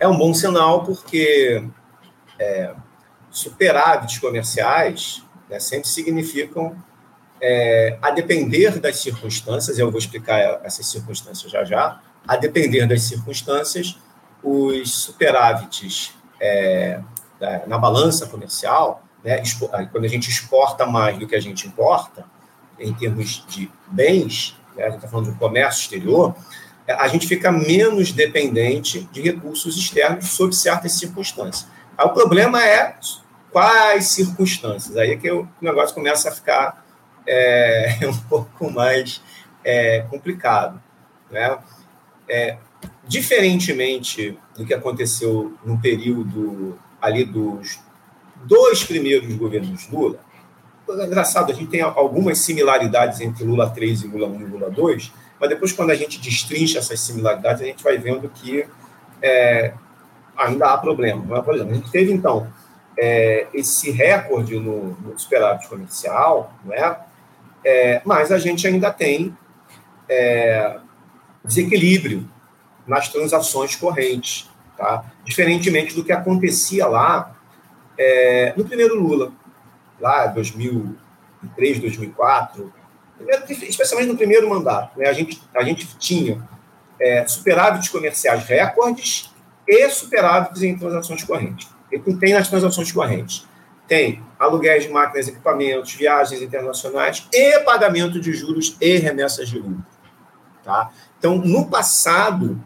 é 0.00 0.08
um 0.08 0.16
bom 0.16 0.34
sinal 0.34 0.84
porque 0.84 1.64
é, 2.38 2.74
superávites 3.30 4.18
comerciais 4.18 5.24
né, 5.48 5.58
sempre 5.58 5.88
significam 5.88 6.76
é, 7.40 7.98
a 8.00 8.10
depender 8.10 8.78
das 8.78 8.98
circunstâncias, 8.98 9.78
eu 9.78 9.90
vou 9.90 9.98
explicar 9.98 10.60
essas 10.62 10.86
circunstâncias 10.86 11.50
já 11.50 11.64
já, 11.64 12.00
a 12.26 12.36
depender 12.36 12.86
das 12.86 13.02
circunstâncias, 13.02 13.98
os 14.42 14.94
superávites 14.94 16.14
é, 16.40 17.00
na 17.66 17.78
balança 17.78 18.26
comercial, 18.26 19.02
né, 19.24 19.42
quando 19.90 20.04
a 20.04 20.08
gente 20.08 20.28
exporta 20.28 20.86
mais 20.86 21.18
do 21.18 21.26
que 21.26 21.34
a 21.34 21.40
gente 21.40 21.66
importa, 21.66 22.24
em 22.78 22.92
termos 22.94 23.44
de 23.46 23.70
bens, 23.86 24.56
né, 24.76 24.84
a 24.84 24.86
gente 24.86 24.96
está 24.96 25.08
falando 25.08 25.32
do 25.32 25.38
comércio 25.38 25.82
exterior, 25.82 26.34
a 26.88 27.06
gente 27.08 27.26
fica 27.26 27.52
menos 27.52 28.12
dependente 28.12 29.08
de 29.12 29.22
recursos 29.22 29.76
externos 29.76 30.30
sob 30.30 30.54
certas 30.54 30.92
circunstâncias. 30.92 31.68
Aí, 31.96 32.06
o 32.06 32.10
problema 32.10 32.62
é 32.64 32.96
quais 33.52 34.08
circunstâncias. 34.08 34.96
Aí 34.96 35.12
é 35.12 35.16
que 35.16 35.30
o 35.30 35.48
negócio 35.60 35.94
começa 35.94 36.28
a 36.28 36.32
ficar 36.32 36.84
é, 37.26 37.98
um 38.08 38.16
pouco 38.28 38.70
mais 38.70 39.22
é, 39.64 40.00
complicado. 40.10 40.82
Né? 41.30 41.56
É, 42.28 42.56
diferentemente 43.06 44.38
do 44.56 44.64
que 44.64 44.74
aconteceu 44.74 45.56
no 45.64 45.78
período 45.80 46.78
ali 47.02 47.24
dos 47.24 47.80
dois 48.46 48.82
primeiros 48.82 49.34
governos 49.34 49.88
Lula, 49.90 50.18
é 50.88 51.04
engraçado, 51.04 51.52
a 51.52 51.54
gente 51.54 51.68
tem 51.68 51.80
algumas 51.80 52.38
similaridades 52.38 53.20
entre 53.20 53.44
Lula 53.44 53.68
3 53.68 54.02
e 54.02 54.06
Lula 54.06 54.26
1 54.26 54.40
e 54.40 54.44
Lula 54.44 54.70
2, 54.70 55.12
mas 55.42 55.48
depois, 55.48 55.72
quando 55.72 55.90
a 55.90 55.94
gente 55.96 56.20
destrincha 56.20 56.78
essas 56.78 57.00
similaridades, 57.00 57.62
a 57.62 57.64
gente 57.64 57.82
vai 57.82 57.98
vendo 57.98 58.28
que 58.28 58.64
é, 59.20 59.74
ainda 60.36 60.72
há 60.72 60.78
problema. 60.78 61.24
Não 61.26 61.34
há 61.34 61.42
problema. 61.42 61.72
A 61.72 61.74
gente 61.74 61.90
teve, 61.90 62.12
então, 62.12 62.46
é, 62.96 63.48
esse 63.52 63.90
recorde 63.90 64.56
no, 64.60 64.90
no 65.00 65.18
superávit 65.18 65.68
comercial, 65.68 66.54
não 66.64 66.72
é? 66.72 66.96
É, 67.64 68.02
mas 68.04 68.30
a 68.30 68.38
gente 68.38 68.68
ainda 68.68 68.92
tem 68.92 69.36
é, 70.08 70.78
desequilíbrio 71.44 72.28
nas 72.86 73.08
transações 73.08 73.74
correntes, 73.74 74.48
tá? 74.82 75.04
diferentemente 75.24 75.94
do 75.94 76.04
que 76.04 76.12
acontecia 76.12 76.86
lá 76.86 77.36
é, 77.96 78.52
no 78.56 78.64
primeiro 78.64 78.98
Lula, 78.98 79.32
lá 80.00 80.26
2003, 80.26 81.78
2004, 81.80 82.72
especialmente 83.50 84.10
no 84.10 84.16
primeiro 84.16 84.48
mandato. 84.48 84.98
Né? 84.98 85.08
A, 85.08 85.12
gente, 85.12 85.40
a 85.54 85.62
gente 85.62 85.86
tinha 85.98 86.42
é, 87.00 87.26
superávites 87.26 87.88
comerciais 87.88 88.44
recordes 88.44 89.32
e 89.66 89.88
superávites 89.90 90.62
em 90.62 90.76
transações 90.76 91.22
correntes. 91.22 91.68
E 91.90 91.98
tem 91.98 92.32
nas 92.32 92.48
transações 92.48 92.90
correntes 92.90 93.46
tem 93.92 94.22
aluguéis 94.38 94.84
de 94.84 94.88
máquinas 94.88 95.28
equipamentos, 95.28 95.92
viagens 95.92 96.40
internacionais 96.40 97.28
e 97.30 97.58
pagamento 97.60 98.18
de 98.18 98.32
juros 98.32 98.74
e 98.80 98.96
remessas 98.96 99.50
de 99.50 99.58
lucro. 99.58 99.84
Tá? 100.64 100.90
Então, 101.18 101.36
no 101.36 101.68
passado, 101.68 102.58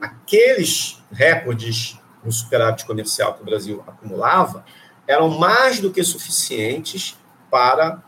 aqueles 0.00 1.02
recordes 1.12 1.98
no 2.24 2.32
superávit 2.32 2.84
comercial 2.84 3.34
que 3.34 3.42
o 3.42 3.44
Brasil 3.44 3.82
acumulava 3.86 4.64
eram 5.06 5.28
mais 5.28 5.80
do 5.80 5.90
que 5.90 6.02
suficientes 6.04 7.18
para 7.50 8.02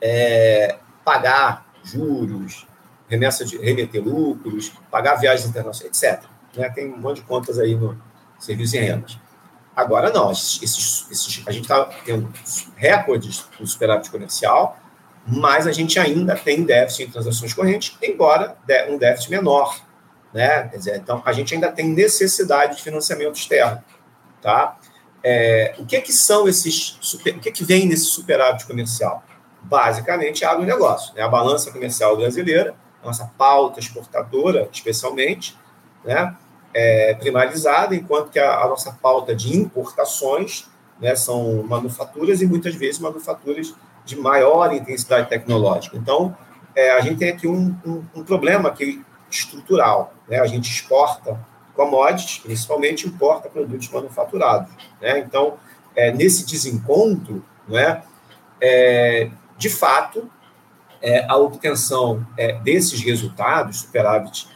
é, 0.00 0.78
pagar 1.04 1.66
juros, 1.84 2.66
remessa 3.08 3.44
de 3.44 3.56
remeter 3.58 4.02
lucros, 4.02 4.72
pagar 4.90 5.16
viagens 5.16 5.48
internacionais, 5.48 6.02
etc. 6.02 6.24
Né? 6.56 6.68
Tem 6.70 6.92
um 6.92 6.98
monte 6.98 7.18
de 7.18 7.22
contas 7.22 7.58
aí 7.58 7.74
no 7.76 8.00
serviço 8.38 8.76
e 8.76 8.80
rendas. 8.80 9.18
Agora 9.74 10.10
não, 10.10 10.32
esses, 10.32 11.06
esses, 11.10 11.42
a 11.46 11.52
gente 11.52 11.64
está 11.64 11.84
tendo 12.04 12.32
recordes 12.76 13.44
no 13.60 13.66
superávit 13.66 14.10
comercial, 14.10 14.78
mas 15.26 15.66
a 15.66 15.72
gente 15.72 15.98
ainda 15.98 16.34
tem 16.34 16.64
déficit 16.64 17.04
em 17.08 17.10
transações 17.10 17.52
correntes, 17.52 17.96
embora 18.02 18.56
um 18.88 18.96
déficit 18.96 19.30
menor. 19.30 19.78
Né? 20.32 20.64
Dizer, 20.74 20.96
então, 20.96 21.22
a 21.24 21.32
gente 21.32 21.54
ainda 21.54 21.70
tem 21.70 21.88
necessidade 21.88 22.76
de 22.76 22.82
financiamento 22.82 23.36
externo. 23.36 23.82
Tá? 24.42 24.76
É, 25.22 25.74
o 25.78 25.86
que, 25.86 26.00
que 26.00 26.12
são 26.12 26.48
esses. 26.48 26.98
Super, 27.00 27.36
o 27.36 27.40
que, 27.40 27.50
que 27.50 27.64
vem 27.64 27.86
nesse 27.86 28.06
superávit 28.06 28.66
comercial? 28.66 29.24
Basicamente, 29.62 30.44
agronegócio. 30.44 31.14
Né? 31.14 31.22
A 31.22 31.28
balança 31.28 31.70
comercial 31.72 32.16
brasileira, 32.16 32.74
nossa 33.02 33.30
pauta 33.38 33.80
exportadora, 33.80 34.68
especialmente, 34.72 35.56
né? 36.04 36.36
é, 36.76 37.14
primarizada, 37.14 37.94
enquanto 37.94 38.30
que 38.30 38.38
a, 38.38 38.60
a, 38.60 38.68
nossa 38.68 38.92
pauta 38.92 39.34
de 39.34 39.56
importações 39.56 40.68
né, 41.00 41.16
são 41.16 41.62
manufaturas 41.62 42.42
e 42.42 42.46
muitas 42.46 42.74
vezes 42.74 43.00
manufaturas 43.00 43.74
de 44.04 44.14
maior 44.14 44.74
intensidade 44.74 45.30
tecnológica. 45.30 45.96
Então, 45.96 46.36
é, 46.74 46.90
a 46.92 47.00
gente 47.00 47.16
tem 47.16 47.30
aqui 47.30 47.48
um, 47.48 47.74
um, 47.84 48.04
um 48.16 48.22
problema 48.22 48.68
aqui 48.68 49.02
estrutural. 49.30 50.14
Né? 50.28 50.38
A 50.38 50.46
gente 50.46 50.70
exporta 50.70 51.38
commodities, 51.74 52.38
principalmente 52.38 53.06
importa 53.06 53.48
produtos 53.48 53.88
manufaturados. 53.90 54.72
Né? 55.00 55.18
Então, 55.18 55.58
é, 55.94 56.12
nesse 56.12 56.46
desencontro, 56.46 57.44
né, 57.68 58.02
é, 58.60 59.30
de 59.58 59.68
fato, 59.68 60.30
é, 61.02 61.26
a 61.28 61.36
obtenção 61.36 62.26
é, 62.36 62.54
desses 62.60 63.00
resultados, 63.00 63.80
superávit 63.80 64.48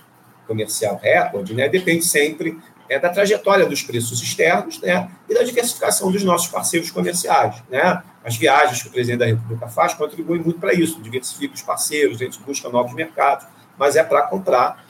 comercial 0.46 0.98
recorde, 1.00 1.54
né, 1.54 1.68
depende 1.68 2.04
sempre 2.04 2.58
é, 2.88 2.98
da 2.98 3.08
trajetória 3.08 3.66
dos 3.66 3.82
preços 3.82 4.20
externos 4.20 4.80
né, 4.80 5.08
e 5.28 5.34
da 5.34 5.44
diversificação 5.44 6.10
dos 6.10 6.24
nossos 6.24 6.48
parceiros 6.48 6.90
comerciais. 6.90 7.62
Né? 7.70 8.02
As 8.24 8.36
viagens 8.36 8.82
que 8.82 8.88
o 8.88 8.90
presidente 8.90 9.20
da 9.20 9.26
República 9.26 9.68
faz 9.68 9.94
contribuem 9.94 10.42
muito 10.42 10.58
para 10.58 10.74
isso, 10.74 11.00
diversifica 11.00 11.54
os 11.54 11.62
parceiros, 11.62 12.20
a 12.20 12.24
gente 12.24 12.40
busca 12.40 12.68
novos 12.68 12.92
mercados, 12.92 13.46
mas 13.80 13.96
é 13.96 14.04
para 14.04 14.20
comprar 14.22 14.84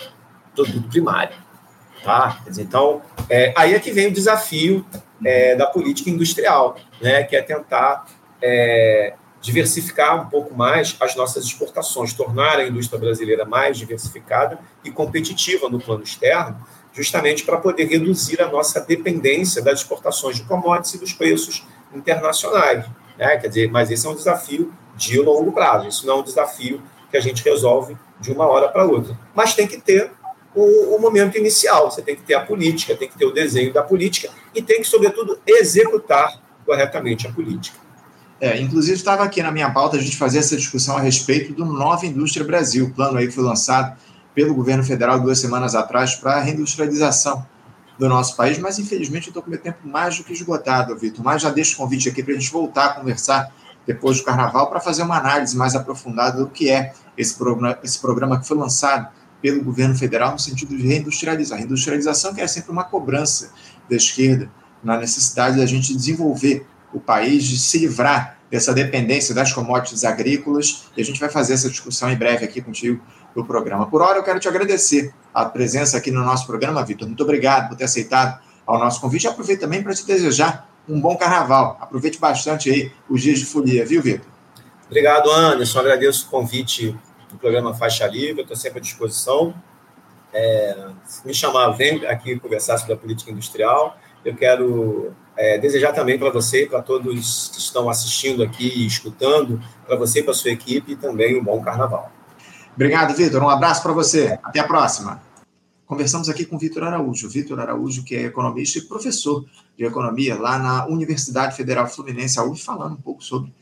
produto 0.53 0.89
primário. 0.89 1.37
Tá? 2.03 2.41
Então, 2.59 3.01
é, 3.29 3.55
aí 3.57 3.73
é 3.73 3.79
que 3.79 3.93
vem 3.93 4.09
o 4.09 4.13
desafio 4.13 4.85
é, 5.25 5.55
da 5.55 5.67
política 5.67 6.11
industrial, 6.11 6.77
né, 7.01 7.23
que 7.23 7.37
é 7.37 7.43
tentar 7.43 8.07
é, 8.43 9.15
diversificar 9.41 10.21
um 10.21 10.29
pouco 10.29 10.53
mais 10.55 10.97
as 10.99 11.15
nossas 11.15 11.45
exportações, 11.45 12.13
tornar 12.13 12.59
a 12.59 12.67
indústria 12.67 12.99
brasileira 12.99 13.45
mais 13.45 13.79
diversificada 13.79 14.59
e 14.83 14.91
competitiva 14.91 15.69
no 15.69 15.79
plano 15.79 16.03
externo, 16.03 16.57
justamente 16.93 17.45
para 17.45 17.59
poder 17.59 17.85
reduzir 17.85 18.43
a 18.43 18.49
nossa 18.49 18.81
dependência 18.81 19.63
das 19.63 19.81
exportações 19.81 20.37
de 20.37 20.43
commodities 20.43 20.95
e 20.95 20.99
dos 20.99 21.13
preços 21.13 21.65
internacionais. 21.95 22.85
Né? 23.17 23.37
Quer 23.37 23.49
dizer, 23.49 23.71
mas 23.71 23.89
esse 23.89 24.05
é 24.05 24.11
um 24.11 24.17
desafio 24.17 24.73
de 24.97 25.21
longo 25.21 25.53
prazo, 25.53 25.87
isso 25.87 26.05
não 26.07 26.15
é 26.15 26.21
um 26.21 26.25
desafio 26.25 26.83
que 27.11 27.17
a 27.17 27.21
gente 27.21 27.43
resolve 27.43 27.97
de 28.21 28.33
uma 28.33 28.47
hora 28.47 28.69
para 28.69 28.85
outra. 28.85 29.19
Mas 29.35 29.55
tem 29.55 29.67
que 29.67 29.81
ter 29.81 30.11
o, 30.55 30.97
o, 30.97 31.01
momento 31.01 31.39
inicial, 31.39 31.91
você 31.91 32.03
tem 32.03 32.17
que 32.17 32.23
ter 32.23 32.35
a 32.35 32.41
política, 32.41 32.97
tem 32.97 33.09
que 33.09 33.17
ter 33.17 33.25
o 33.25 33.33
desenho 33.33 33.73
da 33.73 33.83
política 33.83 34.31
e 34.55 34.61
tem 34.61 34.81
que, 34.81 34.89
sobretudo, 34.89 35.39
executar 35.47 36.41
corretamente 36.67 37.27
a 37.27 37.33
política. 37.33 37.79
É, 38.41 38.59
inclusive, 38.59 38.97
estava 38.97 39.23
aqui 39.23 39.43
na 39.43 39.53
minha 39.53 39.71
pauta 39.71 39.97
a 39.97 40.01
gente 40.01 40.17
fazer 40.17 40.39
essa 40.39 40.57
discussão 40.57 40.97
a 40.97 41.01
respeito 41.01 41.53
do 41.53 41.65
Nova 41.65 42.07
Indústria 42.07 42.45
Brasil, 42.45 42.87
o 42.87 42.91
plano 42.91 43.19
aí 43.19 43.29
que 43.29 43.35
foi 43.35 43.45
lançado 43.45 43.97
pelo 44.35 44.55
governo 44.55 44.83
federal 44.83 45.21
duas 45.21 45.39
semanas 45.39 45.75
atrás 45.75 46.15
para 46.15 46.37
a 46.37 46.41
reindustrialização 46.41 47.47
do 47.99 48.09
nosso 48.09 48.35
país, 48.35 48.59
mas 48.59 48.79
infelizmente 48.79 49.27
eu 49.27 49.31
estou 49.31 49.43
com 49.43 49.51
meu 49.51 49.61
tempo 49.61 49.87
mais 49.87 50.17
do 50.17 50.25
que 50.25 50.33
esgotado, 50.33 50.97
Vitor. 50.97 51.23
Mas 51.23 51.43
já 51.43 51.51
deixo 51.51 51.75
o 51.75 51.77
convite 51.77 52.09
aqui 52.09 52.23
para 52.23 52.33
a 52.33 52.39
gente 52.39 52.51
voltar 52.51 52.87
a 52.87 52.89
conversar 52.95 53.53
depois 53.87 54.19
do 54.19 54.25
carnaval 54.25 54.69
para 54.69 54.81
fazer 54.81 55.03
uma 55.03 55.19
análise 55.19 55.57
mais 55.57 55.75
aprofundada 55.75 56.39
do 56.39 56.49
que 56.49 56.71
é 56.71 56.93
esse 57.17 57.35
programa, 57.35 57.79
esse 57.83 57.99
programa 57.99 58.39
que 58.39 58.47
foi 58.47 58.57
lançado 58.57 59.09
pelo 59.43 59.63
governo 59.65 59.95
federal 59.97 60.33
no 60.33 60.39
sentido 60.39 60.77
de 60.77 60.87
reindustrializar. 60.87 61.59
Reindustrialização 61.59 62.35
que 62.35 62.41
é 62.41 62.47
sempre 62.47 62.71
uma 62.71 62.85
cobrança 62.85 63.53
da 63.89 63.97
esquerda 63.97 64.51
na 64.83 64.97
necessidade 64.99 65.59
da 65.59 65.67
gente 65.67 65.95
desenvolver 65.95 66.67
o 66.93 67.01
país, 67.01 67.45
de 67.45 67.59
se 67.59 67.79
livrar 67.79 68.39
dessa 68.51 68.75
dependência 68.75 69.35
das 69.35 69.53
commodities 69.53 70.05
agrícolas, 70.05 70.85
e 70.97 71.01
a 71.01 71.05
gente 71.05 71.21
vai 71.21 71.29
fazer 71.29 71.55
essa 71.55 71.69
discussão 71.69 72.11
em 72.11 72.17
breve 72.17 72.45
aqui 72.45 72.61
contigo 72.61 73.01
no 73.35 73.45
programa. 73.45 73.87
Por 73.87 74.03
hora, 74.03 74.19
eu 74.19 74.23
quero 74.25 74.41
te 74.41 74.49
agradecer 74.49 75.15
a 75.33 75.45
presença 75.45 75.97
aqui 75.97 76.11
no 76.11 76.25
nosso 76.25 76.47
programa, 76.47 76.85
Vitor. 76.85 77.07
Muito 77.07 77.23
obrigado 77.23 77.69
por 77.69 77.77
ter 77.77 77.85
aceitado 77.85 78.41
ao 78.67 78.79
nosso 78.79 79.01
convite. 79.01 79.29
Aproveito 79.29 79.61
também 79.61 79.83
para 79.83 79.95
te 79.95 80.05
desejar 80.05 80.69
um 80.89 81.01
bom 81.01 81.17
carnaval. 81.17 81.79
Aproveite 81.81 82.19
bastante 82.19 82.71
aí 82.71 82.93
os 83.09 83.23
dias 83.23 83.39
de 83.39 83.47
folia, 83.47 83.85
viu, 83.85 84.03
Vitor? 84.03 84.27
Obrigado, 84.87 85.31
Anderson. 85.31 85.79
Agradeço 85.79 86.27
o 86.27 86.31
convite 86.31 86.97
do 87.31 87.39
programa 87.39 87.75
Faixa 87.75 88.07
Livre. 88.07 88.43
Estou 88.43 88.57
sempre 88.57 88.79
à 88.79 88.83
disposição. 88.83 89.55
É, 90.33 90.89
se 91.05 91.27
me 91.27 91.33
chamar, 91.33 91.71
vem 91.71 92.05
aqui 92.07 92.39
conversar 92.39 92.79
sobre 92.79 92.95
a 92.95 92.97
política 92.97 93.31
industrial. 93.31 93.97
Eu 94.25 94.35
quero 94.35 95.13
é, 95.37 95.59
desejar 95.59 95.93
também 95.93 96.19
para 96.19 96.31
você, 96.31 96.67
para 96.67 96.83
todos 96.83 97.51
que 97.53 97.59
estão 97.59 97.89
assistindo 97.89 98.43
aqui 98.43 98.67
e 98.67 98.87
escutando, 98.87 99.61
para 99.87 99.97
você 99.97 100.21
e 100.21 100.23
para 100.23 100.35
sua 100.35 100.51
equipe 100.51 100.97
também 100.97 101.39
um 101.39 101.45
bom 101.45 101.63
carnaval. 101.63 102.11
Obrigado, 102.75 103.15
Vitor. 103.15 103.43
Um 103.43 103.49
abraço 103.49 103.83
para 103.83 103.93
você. 103.93 104.39
Até 104.43 104.61
a 104.61 104.65
próxima. 104.65 105.21
Conversamos 105.91 106.29
aqui 106.29 106.45
com 106.45 106.57
Vitor 106.57 106.85
Araújo. 106.85 107.29
Vitor 107.29 107.59
Araújo, 107.59 108.05
que 108.05 108.15
é 108.15 108.23
economista 108.23 108.79
e 108.79 108.83
professor 108.83 109.45
de 109.77 109.85
economia 109.85 110.39
lá 110.39 110.57
na 110.57 110.87
Universidade 110.87 111.57
Federal 111.57 111.89
Fluminense, 111.89 112.39
a 112.39 112.45
UF, 112.45 112.63
falando 112.63 112.93
um 112.93 113.03
pouco 113.03 113.25
sobre 113.25 113.53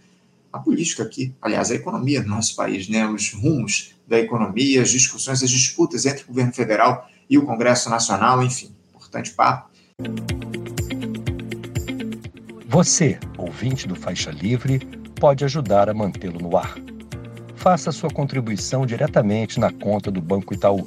a 0.53 0.59
política 0.59 1.05
aqui, 1.05 1.35
aliás, 1.41 1.71
a 1.71 1.75
economia 1.75 2.23
do 2.23 2.29
nosso 2.29 2.55
país, 2.55 2.87
né? 2.87 3.09
os 3.09 3.33
rumos 3.33 3.95
da 4.07 4.19
economia, 4.19 4.83
as 4.83 4.91
discussões, 4.91 5.43
as 5.43 5.49
disputas 5.49 6.05
entre 6.05 6.25
o 6.25 6.27
governo 6.27 6.53
federal 6.53 7.09
e 7.31 7.39
o 7.39 7.47
Congresso 7.47 7.89
Nacional, 7.89 8.43
enfim, 8.43 8.75
importante 8.95 9.31
papo. 9.31 9.71
Você, 12.67 13.19
ouvinte 13.39 13.89
do 13.89 13.97
Faixa 13.97 14.31
Livre, 14.31 14.81
pode 15.19 15.47
ajudar 15.47 15.89
a 15.89 15.95
mantê-lo 15.95 16.39
no 16.39 16.59
ar. 16.59 16.77
Faça 17.57 17.91
sua 17.91 18.11
contribuição 18.11 18.85
diretamente 18.85 19.59
na 19.59 19.73
conta 19.73 20.11
do 20.11 20.21
Banco 20.21 20.53
Itaú, 20.53 20.87